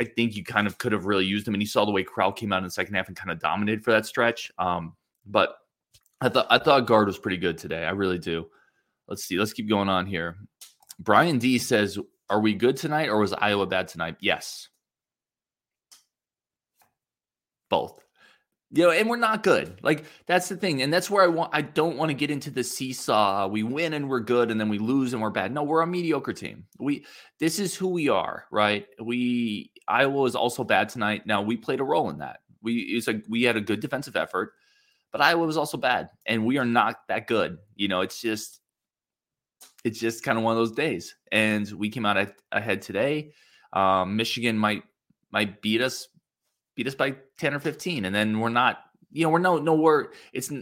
I 0.00 0.04
think 0.04 0.36
you 0.36 0.44
kind 0.44 0.66
of 0.66 0.78
could 0.78 0.92
have 0.92 1.06
really 1.06 1.26
used 1.26 1.46
him. 1.46 1.54
And 1.54 1.62
you 1.62 1.68
saw 1.68 1.84
the 1.84 1.92
way 1.92 2.02
Crowl 2.02 2.32
came 2.32 2.52
out 2.52 2.58
in 2.58 2.64
the 2.64 2.70
second 2.70 2.94
half 2.94 3.08
and 3.08 3.16
kind 3.16 3.30
of 3.30 3.38
dominated 3.38 3.84
for 3.84 3.92
that 3.92 4.06
stretch. 4.06 4.50
Um, 4.58 4.94
but 5.26 5.56
I 6.20 6.28
thought 6.28 6.46
I 6.50 6.58
thought 6.58 6.86
Gard 6.86 7.06
was 7.06 7.18
pretty 7.18 7.36
good 7.36 7.58
today. 7.58 7.84
I 7.84 7.90
really 7.90 8.18
do. 8.18 8.48
Let's 9.06 9.24
see. 9.24 9.38
Let's 9.38 9.52
keep 9.52 9.68
going 9.68 9.88
on 9.88 10.06
here. 10.06 10.36
Brian 10.98 11.38
D 11.38 11.58
says, 11.58 11.98
"Are 12.28 12.40
we 12.40 12.54
good 12.54 12.76
tonight, 12.76 13.08
or 13.08 13.18
was 13.18 13.32
Iowa 13.32 13.66
bad 13.66 13.88
tonight?" 13.88 14.16
Yes, 14.20 14.68
both. 17.68 18.00
You 18.70 18.84
know, 18.84 18.90
and 18.90 19.08
we're 19.08 19.16
not 19.16 19.42
good. 19.42 19.80
Like 19.82 20.04
that's 20.26 20.48
the 20.48 20.56
thing, 20.56 20.82
and 20.82 20.92
that's 20.92 21.08
where 21.08 21.24
I 21.24 21.28
want. 21.28 21.50
I 21.54 21.62
don't 21.62 21.96
want 21.96 22.10
to 22.10 22.14
get 22.14 22.30
into 22.30 22.50
the 22.50 22.62
seesaw. 22.62 23.48
We 23.48 23.62
win 23.62 23.94
and 23.94 24.10
we're 24.10 24.20
good, 24.20 24.50
and 24.50 24.60
then 24.60 24.68
we 24.68 24.78
lose 24.78 25.14
and 25.14 25.22
we're 25.22 25.30
bad. 25.30 25.54
No, 25.54 25.62
we're 25.62 25.80
a 25.80 25.86
mediocre 25.86 26.34
team. 26.34 26.66
We 26.78 27.06
this 27.40 27.58
is 27.58 27.74
who 27.74 27.88
we 27.88 28.10
are, 28.10 28.44
right? 28.50 28.86
We 29.00 29.72
Iowa 29.88 30.24
is 30.24 30.34
also 30.34 30.64
bad 30.64 30.90
tonight. 30.90 31.26
Now 31.26 31.40
we 31.40 31.56
played 31.56 31.80
a 31.80 31.84
role 31.84 32.10
in 32.10 32.18
that. 32.18 32.40
We 32.60 32.80
it's 32.80 33.08
a 33.08 33.22
we 33.26 33.42
had 33.44 33.56
a 33.56 33.62
good 33.62 33.80
defensive 33.80 34.16
effort, 34.16 34.52
but 35.12 35.22
Iowa 35.22 35.46
was 35.46 35.56
also 35.56 35.78
bad, 35.78 36.10
and 36.26 36.44
we 36.44 36.58
are 36.58 36.66
not 36.66 36.96
that 37.08 37.26
good. 37.26 37.56
You 37.74 37.88
know, 37.88 38.02
it's 38.02 38.20
just 38.20 38.60
it's 39.84 39.98
just 39.98 40.22
kind 40.22 40.36
of 40.36 40.44
one 40.44 40.52
of 40.52 40.58
those 40.58 40.72
days. 40.72 41.16
And 41.32 41.70
we 41.72 41.88
came 41.88 42.04
out 42.04 42.32
ahead 42.52 42.82
today. 42.82 43.32
Um, 43.72 44.16
Michigan 44.16 44.58
might 44.58 44.82
might 45.30 45.60
beat 45.62 45.80
us 45.80 46.08
beat 46.78 46.86
us 46.86 46.94
by 46.94 47.12
10 47.38 47.54
or 47.54 47.58
15 47.58 48.04
and 48.04 48.14
then 48.14 48.38
we're 48.38 48.48
not 48.48 48.84
you 49.10 49.24
know 49.24 49.30
we're 49.30 49.40
no 49.40 49.58
nowhere 49.58 50.12
it's 50.32 50.52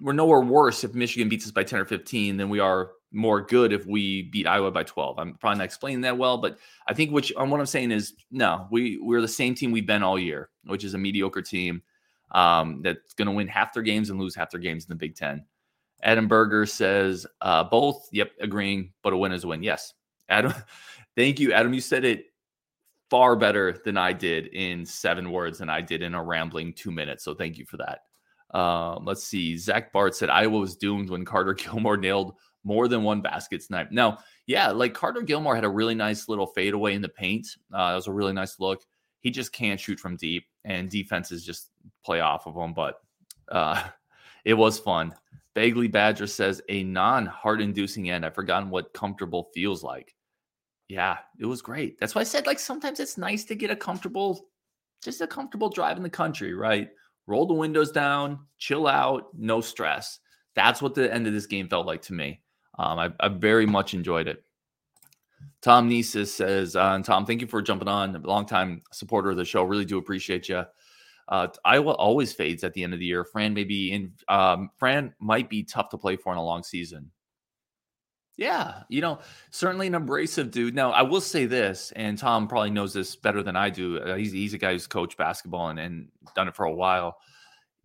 we're 0.00 0.14
nowhere 0.14 0.40
worse 0.40 0.82
if 0.82 0.94
Michigan 0.94 1.28
beats 1.28 1.44
us 1.44 1.50
by 1.50 1.62
10 1.62 1.80
or 1.80 1.84
15 1.84 2.38
than 2.38 2.48
we 2.48 2.58
are 2.58 2.92
more 3.12 3.42
good 3.42 3.74
if 3.74 3.86
we 3.86 4.22
beat 4.22 4.46
Iowa 4.46 4.70
by 4.70 4.82
12. 4.82 5.18
I'm 5.18 5.34
probably 5.34 5.58
not 5.58 5.64
explaining 5.64 6.00
that 6.02 6.16
well, 6.16 6.38
but 6.38 6.58
I 6.86 6.94
think 6.94 7.10
which 7.10 7.34
um, 7.36 7.50
what 7.50 7.60
I'm 7.60 7.66
saying 7.66 7.90
is 7.90 8.14
no, 8.30 8.66
we 8.70 8.98
we're 8.98 9.20
the 9.20 9.28
same 9.28 9.54
team 9.54 9.70
we've 9.70 9.86
been 9.86 10.02
all 10.02 10.18
year, 10.18 10.48
which 10.64 10.84
is 10.84 10.94
a 10.94 10.98
mediocre 10.98 11.42
team 11.42 11.82
um, 12.30 12.80
that's 12.82 13.12
going 13.12 13.26
to 13.26 13.32
win 13.32 13.46
half 13.46 13.74
their 13.74 13.82
games 13.82 14.08
and 14.08 14.18
lose 14.18 14.34
half 14.34 14.50
their 14.50 14.60
games 14.60 14.84
in 14.84 14.88
the 14.88 14.94
Big 14.94 15.16
Ten. 15.16 15.44
Adam 16.02 16.28
Berger 16.28 16.64
says 16.64 17.26
uh, 17.42 17.64
both. 17.64 18.08
Yep, 18.12 18.32
agreeing, 18.40 18.92
but 19.02 19.12
a 19.12 19.18
win 19.18 19.32
is 19.32 19.44
a 19.44 19.48
win. 19.48 19.62
Yes, 19.62 19.92
Adam. 20.30 20.54
Thank 21.14 21.40
you, 21.40 21.52
Adam. 21.52 21.74
You 21.74 21.80
said 21.82 22.06
it 22.06 22.26
far 23.10 23.36
better 23.36 23.80
than 23.84 23.96
I 23.96 24.12
did 24.12 24.48
in 24.48 24.84
seven 24.84 25.30
words 25.30 25.58
than 25.58 25.70
I 25.70 25.80
did 25.80 26.02
in 26.02 26.14
a 26.14 26.22
rambling 26.22 26.72
two 26.74 26.90
minutes. 26.90 27.24
So 27.24 27.34
thank 27.34 27.58
you 27.58 27.64
for 27.64 27.78
that. 27.78 28.00
Uh, 28.52 28.98
let's 29.00 29.24
see. 29.24 29.56
Zach 29.56 29.92
Bart 29.92 30.14
said 30.14 30.30
Iowa 30.30 30.58
was 30.58 30.76
doomed 30.76 31.10
when 31.10 31.24
Carter 31.24 31.54
Gilmore 31.54 31.96
nailed 31.96 32.34
more 32.64 32.88
than 32.88 33.02
one 33.02 33.20
basket 33.20 33.62
tonight. 33.62 33.92
Now, 33.92 34.18
yeah, 34.46 34.70
like 34.70 34.94
Carter 34.94 35.22
Gilmore 35.22 35.54
had 35.54 35.64
a 35.64 35.70
really 35.70 35.94
nice 35.94 36.28
little 36.28 36.46
fadeaway 36.46 36.94
in 36.94 37.02
the 37.02 37.08
paint. 37.08 37.46
Uh, 37.72 37.90
it 37.92 37.96
was 37.96 38.06
a 38.06 38.12
really 38.12 38.32
nice 38.32 38.58
look. 38.58 38.82
He 39.20 39.30
just 39.30 39.52
can't 39.52 39.80
shoot 39.80 39.98
from 39.98 40.16
deep, 40.16 40.44
and 40.64 40.88
defenses 40.88 41.44
just 41.44 41.70
play 42.04 42.20
off 42.20 42.46
of 42.46 42.56
him. 42.56 42.72
But 42.72 43.00
uh, 43.50 43.82
it 44.44 44.54
was 44.54 44.78
fun. 44.78 45.14
Bagley 45.54 45.88
Badger 45.88 46.26
says 46.26 46.62
a 46.68 46.84
non-heart 46.84 47.60
inducing 47.60 48.10
end. 48.10 48.24
I've 48.24 48.34
forgotten 48.34 48.70
what 48.70 48.92
comfortable 48.92 49.48
feels 49.54 49.82
like. 49.82 50.14
Yeah, 50.88 51.18
it 51.38 51.46
was 51.46 51.60
great. 51.60 52.00
That's 52.00 52.14
why 52.14 52.22
I 52.22 52.24
said 52.24 52.46
like 52.46 52.58
sometimes 52.58 52.98
it's 52.98 53.18
nice 53.18 53.44
to 53.44 53.54
get 53.54 53.70
a 53.70 53.76
comfortable, 53.76 54.48
just 55.02 55.20
a 55.20 55.26
comfortable 55.26 55.68
drive 55.68 55.96
in 55.96 56.02
the 56.02 56.10
country, 56.10 56.54
right? 56.54 56.88
Roll 57.26 57.46
the 57.46 57.54
windows 57.54 57.92
down, 57.92 58.40
chill 58.56 58.86
out, 58.86 59.28
no 59.36 59.60
stress. 59.60 60.18
That's 60.54 60.80
what 60.80 60.94
the 60.94 61.12
end 61.12 61.26
of 61.26 61.34
this 61.34 61.46
game 61.46 61.68
felt 61.68 61.86
like 61.86 62.02
to 62.02 62.14
me. 62.14 62.40
Um, 62.78 62.98
I, 62.98 63.12
I, 63.20 63.28
very 63.28 63.66
much 63.66 63.92
enjoyed 63.92 64.28
it. 64.28 64.42
Tom 65.60 65.90
Niesis 65.90 66.28
says, 66.28 66.74
uh, 66.74 66.92
and 66.94 67.04
Tom, 67.04 67.26
thank 67.26 67.40
you 67.40 67.46
for 67.46 67.60
jumping 67.60 67.88
on. 67.88 68.16
A 68.16 68.20
long 68.20 68.46
time 68.46 68.82
supporter 68.92 69.30
of 69.30 69.36
the 69.36 69.44
show. 69.44 69.64
Really 69.64 69.84
do 69.84 69.98
appreciate 69.98 70.48
you. 70.48 70.64
Uh, 71.28 71.48
Iowa 71.64 71.92
always 71.92 72.32
fades 72.32 72.64
at 72.64 72.72
the 72.72 72.82
end 72.82 72.94
of 72.94 73.00
the 73.00 73.06
year. 73.06 73.24
Fran 73.24 73.52
may 73.52 73.64
be 73.64 73.92
in. 73.92 74.12
Um, 74.28 74.70
Fran 74.76 75.12
might 75.20 75.50
be 75.50 75.62
tough 75.62 75.90
to 75.90 75.98
play 75.98 76.16
for 76.16 76.32
in 76.32 76.38
a 76.38 76.44
long 76.44 76.62
season. 76.62 77.10
Yeah, 78.38 78.84
you 78.88 79.00
know, 79.00 79.18
certainly 79.50 79.88
an 79.88 79.96
abrasive 79.96 80.52
dude. 80.52 80.72
Now, 80.72 80.92
I 80.92 81.02
will 81.02 81.20
say 81.20 81.46
this, 81.46 81.92
and 81.96 82.16
Tom 82.16 82.46
probably 82.46 82.70
knows 82.70 82.94
this 82.94 83.16
better 83.16 83.42
than 83.42 83.56
I 83.56 83.68
do. 83.68 83.98
Uh, 83.98 84.14
he's, 84.14 84.30
he's 84.30 84.54
a 84.54 84.58
guy 84.58 84.72
who's 84.72 84.86
coached 84.86 85.18
basketball 85.18 85.70
and, 85.70 85.80
and 85.80 86.08
done 86.36 86.46
it 86.46 86.54
for 86.54 86.64
a 86.64 86.72
while. 86.72 87.18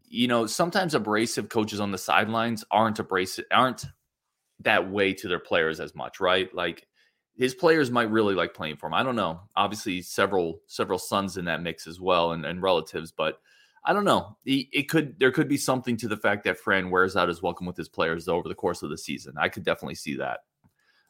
You 0.08 0.28
know, 0.28 0.46
sometimes 0.46 0.94
abrasive 0.94 1.50
coaches 1.50 1.80
on 1.80 1.90
the 1.90 1.98
sidelines 1.98 2.64
aren't 2.70 3.00
abrasive, 3.00 3.46
aren't 3.52 3.86
that 4.60 4.92
way 4.92 5.12
to 5.16 5.28
their 5.28 5.40
players 5.40 5.80
as 5.80 5.96
much, 5.96 6.20
right? 6.20 6.54
Like 6.54 6.88
his 7.36 7.56
players 7.56 7.90
might 7.90 8.12
really 8.12 8.36
like 8.36 8.54
playing 8.54 8.78
for 8.78 8.86
him. 8.86 8.94
I 8.94 9.02
don't 9.02 9.16
know. 9.16 9.42
Obviously, 9.56 10.04
several 10.04 10.62
several 10.68 11.00
sons 11.00 11.38
in 11.38 11.46
that 11.46 11.64
mix 11.64 11.88
as 11.88 12.00
well, 12.00 12.34
and, 12.34 12.46
and 12.46 12.62
relatives, 12.62 13.12
but 13.12 13.40
I 13.86 13.92
don't 13.92 14.06
know. 14.06 14.38
It 14.46 14.90
could 14.90 15.20
there 15.20 15.32
could 15.32 15.50
be 15.50 15.58
something 15.58 15.98
to 15.98 16.08
the 16.08 16.18
fact 16.18 16.46
that 16.46 16.58
Fran 16.58 16.90
wears 16.90 17.16
out 17.16 17.28
his 17.28 17.42
welcome 17.42 17.68
with 17.68 17.76
his 17.76 17.90
players 17.90 18.28
over 18.28 18.48
the 18.48 18.56
course 18.56 18.82
of 18.82 18.90
the 18.90 18.98
season. 18.98 19.34
I 19.38 19.50
could 19.50 19.64
definitely 19.64 19.96
see 19.96 20.16
that. 20.18 20.40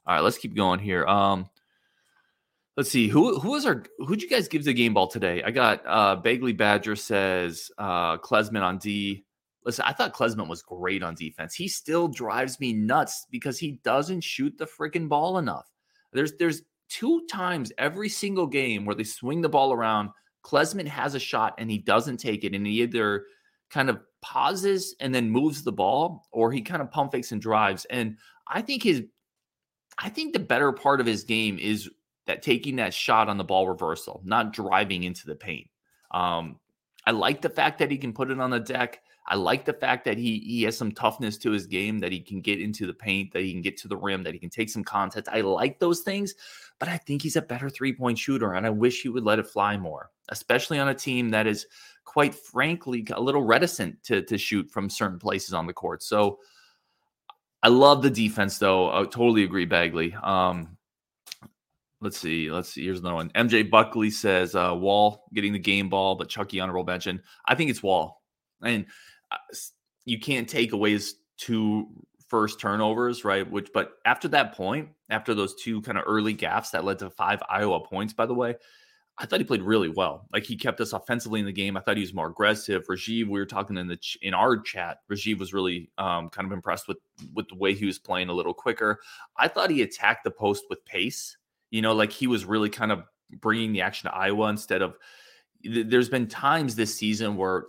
All 0.06 0.16
right, 0.16 0.24
let's 0.24 0.38
keep 0.38 0.56
going 0.56 0.80
here. 0.80 1.06
Um, 1.06 1.50
let's 2.76 2.90
see 2.90 3.08
who 3.08 3.40
who 3.40 3.52
was 3.52 3.66
our 3.66 3.84
who'd 4.00 4.22
you 4.22 4.30
guys 4.30 4.48
give 4.48 4.64
the 4.64 4.74
game 4.74 4.94
ball 4.96 5.08
today? 5.08 5.44
I 5.44 5.52
got 5.52 5.84
uh 5.86 6.16
Bagley 6.16 6.54
Badger 6.54 6.96
says 6.96 7.70
uh 7.78 8.18
Klesmit 8.18 8.64
on 8.64 8.80
D. 8.80 9.24
Listen, 9.66 9.86
I 9.88 9.94
thought 9.94 10.14
Klesmit 10.14 10.48
was 10.48 10.62
great 10.62 11.04
on 11.04 11.16
defense. 11.16 11.54
He 11.54 11.68
still 11.68 12.08
drives 12.08 12.60
me 12.60 12.74
nuts 12.74 13.28
because 13.32 13.58
he 13.60 13.80
doesn't 13.84 14.22
shoot 14.22 14.58
the 14.58 14.66
freaking 14.66 15.08
ball 15.08 15.38
enough. 15.38 15.72
There's 16.12 16.34
there's 16.38 16.64
two 16.90 17.26
times 17.32 17.72
every 17.78 18.10
single 18.10 18.48
game 18.48 18.86
where 18.86 18.96
they 18.96 19.04
swing 19.04 19.42
the 19.42 19.50
ball 19.50 19.72
around. 19.72 20.10
Klesmit 20.44 20.88
has 20.88 21.16
a 21.16 21.20
shot 21.20 21.56
and 21.58 21.72
he 21.72 21.78
doesn't 21.78 22.18
take 22.18 22.44
it, 22.44 22.54
and 22.54 22.66
he 22.66 22.82
either 22.82 23.26
kind 23.70 23.90
of 23.90 24.00
pauses 24.22 24.96
and 25.00 25.14
then 25.14 25.30
moves 25.30 25.64
the 25.64 25.72
ball, 25.72 26.28
or 26.32 26.52
he 26.52 26.62
kind 26.62 26.82
of 26.82 26.92
pump 26.92 27.12
fakes 27.12 27.32
and 27.32 27.42
drives. 27.42 27.86
And 27.90 28.18
I 28.48 28.62
think 28.62 28.84
his, 28.84 29.04
I 29.98 30.10
think 30.10 30.34
the 30.34 30.40
better 30.40 30.72
part 30.72 31.02
of 31.02 31.06
his 31.06 31.24
game 31.24 31.58
is 31.60 31.90
that 32.28 32.42
taking 32.42 32.78
that 32.78 32.94
shot 32.94 33.30
on 33.30 33.38
the 33.38 33.44
ball 33.44 33.68
reversal, 33.68 34.22
not 34.24 34.54
driving 34.54 35.04
into 35.04 35.28
the 35.28 35.36
paint. 35.36 35.68
Um, 36.12 36.60
I 37.06 37.12
like 37.12 37.42
the 37.42 37.50
fact 37.50 37.80
that 37.80 37.92
he 37.92 37.98
can 37.98 38.14
put 38.14 38.32
it 38.32 38.40
on 38.40 38.50
the 38.50 38.60
deck. 38.60 39.02
I 39.26 39.36
like 39.36 39.64
the 39.66 39.74
fact 39.74 40.06
that 40.06 40.18
he 40.18 40.40
he 40.40 40.64
has 40.64 40.78
some 40.78 40.92
toughness 40.92 41.38
to 41.40 41.52
his 41.52 41.66
game, 41.66 42.00
that 42.00 42.12
he 42.12 42.20
can 42.20 42.42
get 42.42 42.60
into 42.60 42.86
the 42.86 42.94
paint, 42.94 43.32
that 43.34 43.42
he 43.42 43.54
can 43.54 43.62
get 43.62 43.78
to 43.78 43.88
the 43.88 43.98
rim, 43.98 44.24
that 44.24 44.34
he 44.34 44.40
can 44.40 44.50
take 44.50 44.70
some 44.70 44.84
contact. 44.84 45.30
I 45.32 45.42
like 45.42 45.80
those 45.80 46.02
things, 46.02 46.36
but 46.80 46.90
I 46.90 46.98
think 46.98 47.22
he's 47.22 47.38
a 47.38 47.42
better 47.42 47.70
three 47.70 47.94
point 47.94 48.18
shooter, 48.18 48.54
and 48.54 48.66
I 48.66 48.70
wish 48.70 49.02
he 49.02 49.10
would 49.10 49.24
let 49.24 49.40
it 49.40 49.48
fly 49.48 49.78
more, 49.78 50.10
especially 50.30 50.80
on 50.80 50.90
a 50.90 50.96
team 50.96 51.30
that 51.30 51.48
is 51.48 51.66
quite 52.04 52.36
frankly 52.36 53.06
a 53.14 53.22
little 53.22 53.44
reticent 53.44 54.04
to 54.04 54.22
to 54.24 54.38
shoot 54.38 54.70
from 54.70 54.90
certain 54.90 55.20
places 55.20 55.54
on 55.54 55.68
the 55.68 55.74
court. 55.74 56.04
So 56.04 56.40
I 57.64 57.70
love 57.70 58.02
the 58.02 58.10
defense, 58.10 58.58
though. 58.58 58.92
I 58.92 59.04
totally 59.04 59.46
agree, 59.46 59.66
Bagley. 59.66 60.14
Um, 60.22 60.78
let's 62.02 62.18
see. 62.18 62.52
Let's 62.52 62.68
see. 62.68 62.84
Here's 62.84 63.00
another 63.00 63.16
one. 63.16 63.30
MJ 63.30 63.70
Buckley 63.70 64.12
says 64.12 64.54
uh, 64.54 64.76
Wahl 64.76 65.24
getting 65.34 65.54
the 65.54 65.60
game 65.60 65.88
ball, 65.88 66.16
but 66.16 66.28
Chucky 66.28 66.60
honorable 66.60 66.84
mention. 66.84 67.22
I 67.48 67.56
think 67.56 67.70
it's 67.70 67.82
Wahl. 67.82 68.22
And 68.62 68.86
you 70.06 70.20
can't 70.20 70.48
take 70.48 70.74
away 70.74 70.92
his 70.92 71.16
two 71.38 71.88
first 72.28 72.60
turnovers, 72.60 73.24
right? 73.24 73.50
Which, 73.50 73.70
but 73.74 73.94
after 74.06 74.28
that 74.30 74.56
point, 74.56 74.90
after 75.10 75.34
those 75.34 75.56
two 75.56 75.82
kind 75.82 75.98
of 75.98 76.04
early 76.08 76.36
gaffes 76.36 76.72
that 76.72 76.84
led 76.84 77.00
to 77.00 77.10
five 77.10 77.42
Iowa 77.50 77.80
points, 77.82 78.14
by 78.14 78.26
the 78.26 78.34
way, 78.34 78.56
I 79.18 79.26
thought 79.26 79.40
he 79.40 79.46
played 79.46 79.62
really 79.62 79.90
well. 79.90 80.28
Like 80.34 80.44
he 80.44 80.56
kept 80.56 80.82
us 80.82 80.94
offensively 80.94 81.40
in 81.40 81.46
the 81.46 81.52
game. 81.52 81.78
I 81.78 81.82
thought 81.82 81.98
he 81.98 82.02
was 82.02 82.14
more 82.14 82.28
aggressive. 82.28 82.88
Rajiv, 82.88 83.26
we 83.26 83.40
were 83.40 83.46
talking 83.46 83.78
in 83.78 83.88
the 83.88 83.98
ch- 83.98 84.18
in 84.24 84.34
our 84.34 84.58
chat. 84.58 85.00
Rajiv 85.12 85.38
was 85.38 85.54
really 85.54 85.92
um, 86.00 86.30
kind 86.30 86.48
of 86.48 86.52
impressed 86.52 86.88
with 86.88 86.98
with 87.36 87.48
the 87.50 87.56
way 87.56 87.76
he 87.76 87.86
was 87.86 88.00
playing 88.00 88.30
a 88.30 88.34
little 88.34 88.56
quicker. 88.56 89.00
I 89.38 89.48
thought 89.48 89.70
he 89.70 89.84
attacked 89.84 90.24
the 90.24 90.32
post 90.32 90.64
with 90.70 90.84
pace. 90.86 91.38
You 91.70 91.84
know, 91.84 91.94
like 91.94 92.12
he 92.12 92.26
was 92.26 92.46
really 92.46 92.70
kind 92.70 92.92
of 92.92 93.04
bringing 93.40 93.72
the 93.74 93.82
action 93.82 94.10
to 94.10 94.16
Iowa 94.16 94.48
instead 94.50 94.82
of. 94.82 94.96
Th- 95.64 95.86
there's 95.88 96.10
been 96.10 96.28
times 96.28 96.76
this 96.76 96.96
season 96.96 97.38
where 97.38 97.66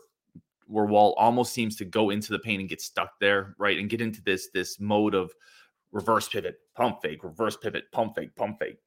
where 0.66 0.87
Wahl 0.87 1.14
almost 1.16 1.53
seems 1.53 1.77
to 1.77 1.85
go 1.85 2.11
into 2.11 2.33
the 2.33 2.38
paint 2.38 2.61
and 2.61 2.68
get 2.68 2.81
stuck 2.81 3.18
there, 3.20 3.55
right? 3.59 3.79
And 3.79 3.88
get 3.88 4.00
into 4.00 4.22
this 4.22 4.48
this 4.53 4.81
mode 4.81 5.14
of 5.14 5.33
reverse 5.92 6.29
pivot, 6.29 6.57
pump 6.74 7.00
fake, 7.03 7.24
reverse 7.24 7.57
pivot, 7.57 7.85
pump 7.92 8.14
fake, 8.16 8.35
pump 8.37 8.59
fake, 8.59 8.79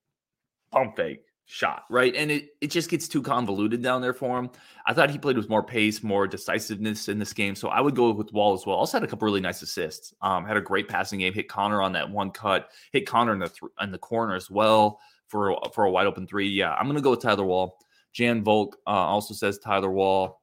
pump 0.72 0.96
fake, 0.96 1.22
shot, 1.46 1.84
right? 1.90 2.14
And 2.16 2.30
it 2.30 2.50
it 2.62 2.70
just 2.72 2.90
gets 2.90 3.08
too 3.08 3.22
convoluted 3.22 3.82
down 3.82 4.02
there 4.02 4.14
for 4.14 4.38
him. 4.38 4.50
I 4.86 4.94
thought 4.94 5.10
he 5.10 5.18
played 5.18 5.38
with 5.38 5.50
more 5.50 5.64
pace, 5.64 6.04
more 6.04 6.28
decisiveness 6.28 7.08
in 7.08 7.18
this 7.18 7.34
game. 7.34 7.56
So 7.56 7.70
I 7.70 7.82
would 7.82 7.96
go 7.96 8.12
with 8.12 8.32
Wahl 8.34 8.54
as 8.54 8.66
well. 8.66 8.76
Also 8.76 8.98
had 8.98 9.04
a 9.04 9.08
couple 9.08 9.26
really 9.26 9.42
nice 9.42 9.62
assists. 9.62 10.14
Um, 10.22 10.46
had 10.46 10.58
a 10.58 10.62
great 10.62 10.90
passing 10.90 11.20
game, 11.20 11.34
hit 11.34 11.48
Connor 11.48 11.82
on 11.82 11.94
that 11.94 12.10
one 12.10 12.32
cut, 12.32 12.70
hit 12.92 13.08
Connor 13.08 13.34
in 13.34 13.40
the 13.40 13.50
th- 13.50 13.72
in 13.82 13.92
the 13.92 13.98
corner 13.98 14.36
as 14.36 14.52
well 14.52 15.00
for 15.28 15.58
for 15.74 15.86
a 15.86 15.92
wide 15.92 16.08
open 16.08 16.28
three. 16.28 16.50
Yeah, 16.50 16.74
I'm 16.74 16.88
gonna 16.88 17.02
go 17.02 17.12
with 17.12 17.22
Tyler 17.22 17.46
Wahl. 17.46 17.80
Jan 18.14 18.44
Volk 18.44 18.78
uh, 18.88 18.90
also 18.90 19.34
says 19.34 19.60
Tyler 19.60 19.92
Wahl. 19.92 20.37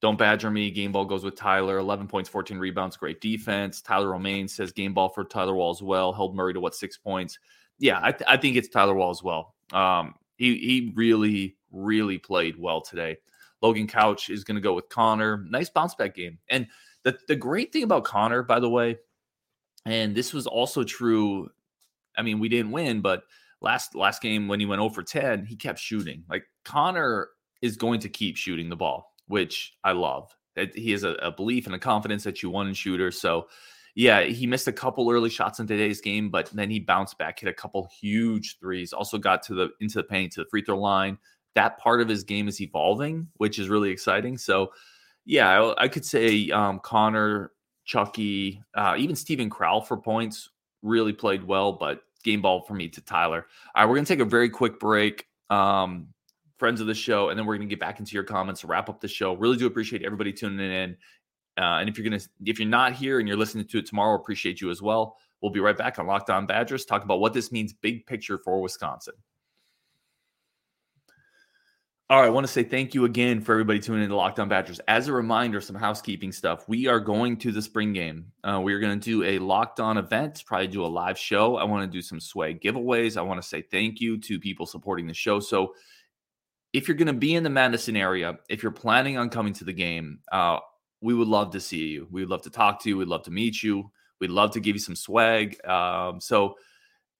Don't 0.00 0.18
badger 0.18 0.50
me. 0.50 0.70
Game 0.70 0.92
ball 0.92 1.04
goes 1.04 1.24
with 1.24 1.34
Tyler. 1.34 1.78
11 1.78 2.06
points, 2.06 2.28
14 2.28 2.58
rebounds, 2.58 2.96
great 2.96 3.20
defense. 3.20 3.82
Tyler 3.82 4.10
Romaine 4.10 4.46
says 4.46 4.70
game 4.70 4.94
ball 4.94 5.08
for 5.08 5.24
Tyler 5.24 5.54
Wahl 5.54 5.70
as 5.70 5.82
well. 5.82 6.12
Held 6.12 6.36
Murray 6.36 6.54
to 6.54 6.60
what, 6.60 6.74
six 6.74 6.96
points? 6.96 7.38
Yeah, 7.78 7.98
I, 8.02 8.12
th- 8.12 8.28
I 8.28 8.36
think 8.36 8.56
it's 8.56 8.68
Tyler 8.68 8.94
Wahl 8.94 9.10
as 9.10 9.22
well. 9.22 9.54
Um, 9.72 10.14
he, 10.36 10.56
he 10.58 10.92
really, 10.94 11.56
really 11.72 12.18
played 12.18 12.56
well 12.58 12.80
today. 12.80 13.18
Logan 13.60 13.88
Couch 13.88 14.30
is 14.30 14.44
going 14.44 14.54
to 14.54 14.60
go 14.60 14.72
with 14.72 14.88
Connor. 14.88 15.44
Nice 15.48 15.68
bounce 15.68 15.96
back 15.96 16.14
game. 16.14 16.38
And 16.48 16.68
the, 17.02 17.18
the 17.26 17.34
great 17.34 17.72
thing 17.72 17.82
about 17.82 18.04
Connor, 18.04 18.44
by 18.44 18.60
the 18.60 18.70
way, 18.70 18.98
and 19.84 20.14
this 20.14 20.32
was 20.32 20.46
also 20.46 20.84
true. 20.84 21.48
I 22.16 22.22
mean, 22.22 22.38
we 22.38 22.48
didn't 22.48 22.70
win, 22.70 23.00
but 23.00 23.24
last 23.60 23.96
last 23.96 24.22
game 24.22 24.46
when 24.46 24.60
he 24.60 24.66
went 24.66 24.80
over 24.80 25.02
10, 25.02 25.44
he 25.46 25.56
kept 25.56 25.80
shooting. 25.80 26.24
Like 26.28 26.44
Connor 26.64 27.30
is 27.62 27.76
going 27.76 28.00
to 28.00 28.08
keep 28.08 28.36
shooting 28.36 28.68
the 28.68 28.76
ball 28.76 29.12
which 29.28 29.74
I 29.84 29.92
love. 29.92 30.34
He 30.74 30.90
has 30.90 31.04
a, 31.04 31.10
a 31.22 31.30
belief 31.30 31.66
and 31.66 31.74
a 31.74 31.78
confidence 31.78 32.24
that 32.24 32.42
you 32.42 32.50
won 32.50 32.66
in 32.66 32.74
shooter. 32.74 33.12
So, 33.12 33.48
yeah, 33.94 34.22
he 34.22 34.46
missed 34.46 34.66
a 34.66 34.72
couple 34.72 35.10
early 35.10 35.30
shots 35.30 35.60
in 35.60 35.66
today's 35.66 36.00
game, 36.00 36.30
but 36.30 36.50
then 36.50 36.70
he 36.70 36.80
bounced 36.80 37.16
back, 37.16 37.38
hit 37.38 37.48
a 37.48 37.52
couple 37.52 37.88
huge 38.00 38.58
threes. 38.58 38.92
Also 38.92 39.18
got 39.18 39.42
to 39.44 39.54
the 39.54 39.70
into 39.80 39.98
the 39.98 40.04
paint 40.04 40.32
to 40.32 40.42
the 40.42 40.48
free 40.50 40.62
throw 40.62 40.78
line. 40.78 41.16
That 41.54 41.78
part 41.78 42.00
of 42.00 42.08
his 42.08 42.24
game 42.24 42.48
is 42.48 42.60
evolving, 42.60 43.28
which 43.36 43.58
is 43.58 43.68
really 43.68 43.90
exciting. 43.90 44.36
So, 44.36 44.72
yeah, 45.24 45.48
I, 45.48 45.84
I 45.84 45.88
could 45.88 46.04
say 46.04 46.50
um, 46.50 46.80
Connor, 46.80 47.52
Chucky, 47.84 48.62
uh, 48.74 48.96
even 48.98 49.16
Steven 49.16 49.50
Crowl 49.50 49.80
for 49.80 49.96
points 49.96 50.50
really 50.82 51.12
played 51.12 51.44
well, 51.44 51.72
but 51.72 52.02
game 52.24 52.42
ball 52.42 52.62
for 52.62 52.74
me 52.74 52.88
to 52.88 53.00
Tyler. 53.00 53.46
All 53.74 53.82
right, 53.82 53.88
we're 53.88 53.96
gonna 53.96 54.06
take 54.06 54.20
a 54.20 54.24
very 54.24 54.50
quick 54.50 54.80
break. 54.80 55.26
Um, 55.50 56.08
friends 56.58 56.80
of 56.80 56.86
the 56.86 56.94
show, 56.94 57.30
and 57.30 57.38
then 57.38 57.46
we're 57.46 57.56
going 57.56 57.68
to 57.68 57.72
get 57.72 57.80
back 57.80 58.00
into 58.00 58.12
your 58.14 58.24
comments 58.24 58.64
wrap 58.64 58.88
up 58.88 59.00
the 59.00 59.08
show. 59.08 59.34
Really 59.34 59.56
do 59.56 59.66
appreciate 59.66 60.02
everybody 60.04 60.32
tuning 60.32 60.70
in. 60.70 60.96
Uh, 61.56 61.80
and 61.80 61.88
if 61.88 61.98
you're 61.98 62.04
gonna, 62.04 62.22
if 62.44 62.58
you're 62.58 62.68
not 62.68 62.92
here 62.92 63.18
and 63.18 63.26
you're 63.26 63.36
listening 63.36 63.66
to 63.66 63.78
it 63.78 63.86
tomorrow, 63.86 64.14
appreciate 64.14 64.60
you 64.60 64.70
as 64.70 64.80
well. 64.80 65.16
We'll 65.40 65.52
be 65.52 65.60
right 65.60 65.76
back 65.76 65.98
on 65.98 66.06
Locked 66.06 66.30
On 66.30 66.46
Badgers, 66.46 66.84
talk 66.84 67.04
about 67.04 67.20
what 67.20 67.32
this 67.32 67.50
means, 67.50 67.72
big 67.72 68.06
picture 68.06 68.38
for 68.38 68.60
Wisconsin. 68.60 69.14
All 72.10 72.18
right, 72.18 72.28
I 72.28 72.30
want 72.30 72.46
to 72.46 72.52
say 72.52 72.62
thank 72.62 72.94
you 72.94 73.04
again 73.04 73.42
for 73.42 73.52
everybody 73.52 73.80
tuning 73.80 74.04
in 74.04 74.08
to 74.08 74.16
Locked 74.16 74.40
On 74.40 74.48
Badgers. 74.48 74.80
As 74.88 75.08
a 75.08 75.12
reminder, 75.12 75.60
some 75.60 75.76
housekeeping 75.76 76.32
stuff. 76.32 76.66
We 76.66 76.86
are 76.86 77.00
going 77.00 77.36
to 77.38 77.52
the 77.52 77.60
spring 77.60 77.92
game. 77.92 78.32
Uh, 78.42 78.62
we 78.62 78.72
are 78.72 78.80
going 78.80 78.98
to 78.98 79.04
do 79.04 79.24
a 79.24 79.38
Locked 79.38 79.78
On 79.78 79.98
event, 79.98 80.42
probably 80.46 80.68
do 80.68 80.82
a 80.82 80.86
live 80.86 81.18
show. 81.18 81.56
I 81.56 81.64
want 81.64 81.82
to 81.82 81.94
do 81.94 82.00
some 82.00 82.18
swag 82.18 82.62
giveaways. 82.62 83.18
I 83.18 83.22
want 83.22 83.42
to 83.42 83.46
say 83.46 83.60
thank 83.60 84.00
you 84.00 84.16
to 84.20 84.40
people 84.40 84.64
supporting 84.64 85.06
the 85.06 85.12
show. 85.12 85.38
So 85.38 85.74
if 86.72 86.86
you're 86.86 86.96
going 86.96 87.06
to 87.06 87.12
be 87.12 87.34
in 87.34 87.42
the 87.42 87.50
Madison 87.50 87.96
area, 87.96 88.38
if 88.48 88.62
you're 88.62 88.72
planning 88.72 89.16
on 89.16 89.30
coming 89.30 89.52
to 89.54 89.64
the 89.64 89.72
game, 89.72 90.20
uh, 90.32 90.58
we 91.00 91.14
would 91.14 91.28
love 91.28 91.52
to 91.52 91.60
see 91.60 91.86
you. 91.86 92.08
We 92.10 92.22
would 92.22 92.30
love 92.30 92.42
to 92.42 92.50
talk 92.50 92.82
to 92.82 92.88
you. 92.88 92.96
We'd 92.96 93.08
love 93.08 93.22
to 93.24 93.30
meet 93.30 93.62
you. 93.62 93.90
We'd 94.20 94.30
love 94.30 94.50
to 94.52 94.60
give 94.60 94.74
you 94.74 94.80
some 94.80 94.96
swag. 94.96 95.64
Um, 95.66 96.20
so 96.20 96.56